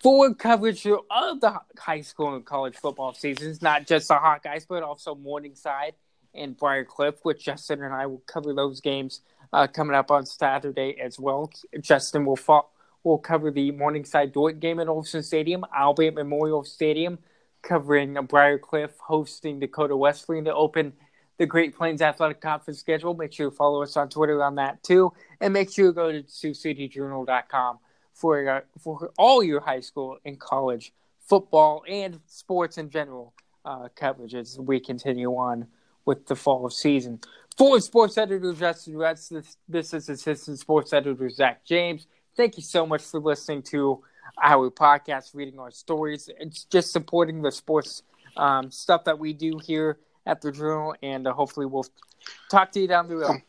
forward 0.00 0.38
coverage 0.38 0.86
of 0.86 1.40
the 1.40 1.60
high 1.78 2.00
school 2.00 2.34
and 2.34 2.44
college 2.44 2.76
football 2.76 3.14
seasons, 3.14 3.62
not 3.62 3.86
just 3.86 4.08
the 4.08 4.14
Hawkeyes, 4.14 4.66
but 4.68 4.82
also 4.82 5.14
Morningside 5.14 5.94
and 6.34 6.56
Briar 6.56 6.84
Cliff, 6.84 7.16
which 7.22 7.44
Justin 7.44 7.82
and 7.82 7.94
I 7.94 8.06
will 8.06 8.22
cover 8.26 8.52
those 8.52 8.80
games 8.80 9.22
uh, 9.52 9.66
coming 9.66 9.96
up 9.96 10.10
on 10.10 10.26
Saturday 10.26 10.96
as 11.00 11.18
well. 11.18 11.50
Justin 11.80 12.24
will 12.24 12.36
fo- 12.36 12.68
will 13.04 13.18
cover 13.18 13.50
the 13.50 13.70
Morningside 13.72 14.32
Dordt 14.32 14.60
game 14.60 14.80
at 14.80 14.88
Olsen 14.88 15.22
Stadium. 15.22 15.64
I'll 15.72 15.94
be 15.94 16.08
at 16.08 16.14
Memorial 16.14 16.64
Stadium 16.64 17.18
covering 17.62 18.16
Briar 18.28 18.58
Cliff 18.58 18.92
hosting 18.98 19.60
Dakota 19.60 19.96
Wesleyan 19.96 20.44
to 20.44 20.54
open 20.54 20.92
the 21.38 21.46
Great 21.46 21.76
Plains 21.76 22.02
Athletic 22.02 22.40
Conference 22.40 22.80
schedule. 22.80 23.14
Make 23.14 23.32
sure 23.32 23.46
you 23.46 23.50
follow 23.50 23.82
us 23.82 23.96
on 23.96 24.08
Twitter 24.08 24.42
on 24.42 24.56
that 24.56 24.82
too. 24.82 25.12
And 25.40 25.52
make 25.52 25.72
sure 25.72 25.86
you 25.86 25.92
go 25.92 26.12
to 26.12 26.22
SiouxCityJournal.com 26.22 27.78
for 28.14 28.48
uh, 28.48 28.60
for 28.80 29.12
all 29.16 29.42
your 29.42 29.60
high 29.60 29.80
school 29.80 30.18
and 30.24 30.38
college 30.38 30.92
football 31.20 31.84
and 31.88 32.20
sports 32.26 32.78
in 32.78 32.90
general 32.90 33.34
uh, 33.64 33.88
coverage 33.94 34.34
as 34.34 34.58
we 34.58 34.80
continue 34.80 35.30
on 35.30 35.66
with 36.04 36.26
the 36.26 36.34
fall 36.34 36.66
of 36.66 36.72
season. 36.72 37.20
For 37.56 37.80
sports 37.80 38.16
editor 38.18 38.52
Justin 38.52 38.94
Rutz, 38.94 39.28
this, 39.28 39.56
this 39.68 39.94
is 39.94 40.08
assistant 40.08 40.58
sports 40.58 40.92
editor 40.92 41.28
Zach 41.28 41.64
James. 41.64 42.06
Thank 42.38 42.56
you 42.56 42.62
so 42.62 42.86
much 42.86 43.02
for 43.02 43.18
listening 43.18 43.62
to 43.62 44.00
our 44.40 44.70
podcast, 44.70 45.34
reading 45.34 45.58
our 45.58 45.72
stories, 45.72 46.30
it's 46.38 46.62
just 46.62 46.92
supporting 46.92 47.42
the 47.42 47.50
sports 47.50 48.04
um, 48.36 48.70
stuff 48.70 49.02
that 49.06 49.18
we 49.18 49.32
do 49.32 49.58
here 49.58 49.98
at 50.24 50.40
the 50.40 50.52
Journal, 50.52 50.94
and 51.02 51.26
uh, 51.26 51.32
hopefully 51.32 51.66
we'll 51.66 51.86
talk 52.48 52.70
to 52.70 52.80
you 52.80 52.86
down 52.86 53.08
the 53.08 53.16
road. 53.16 53.42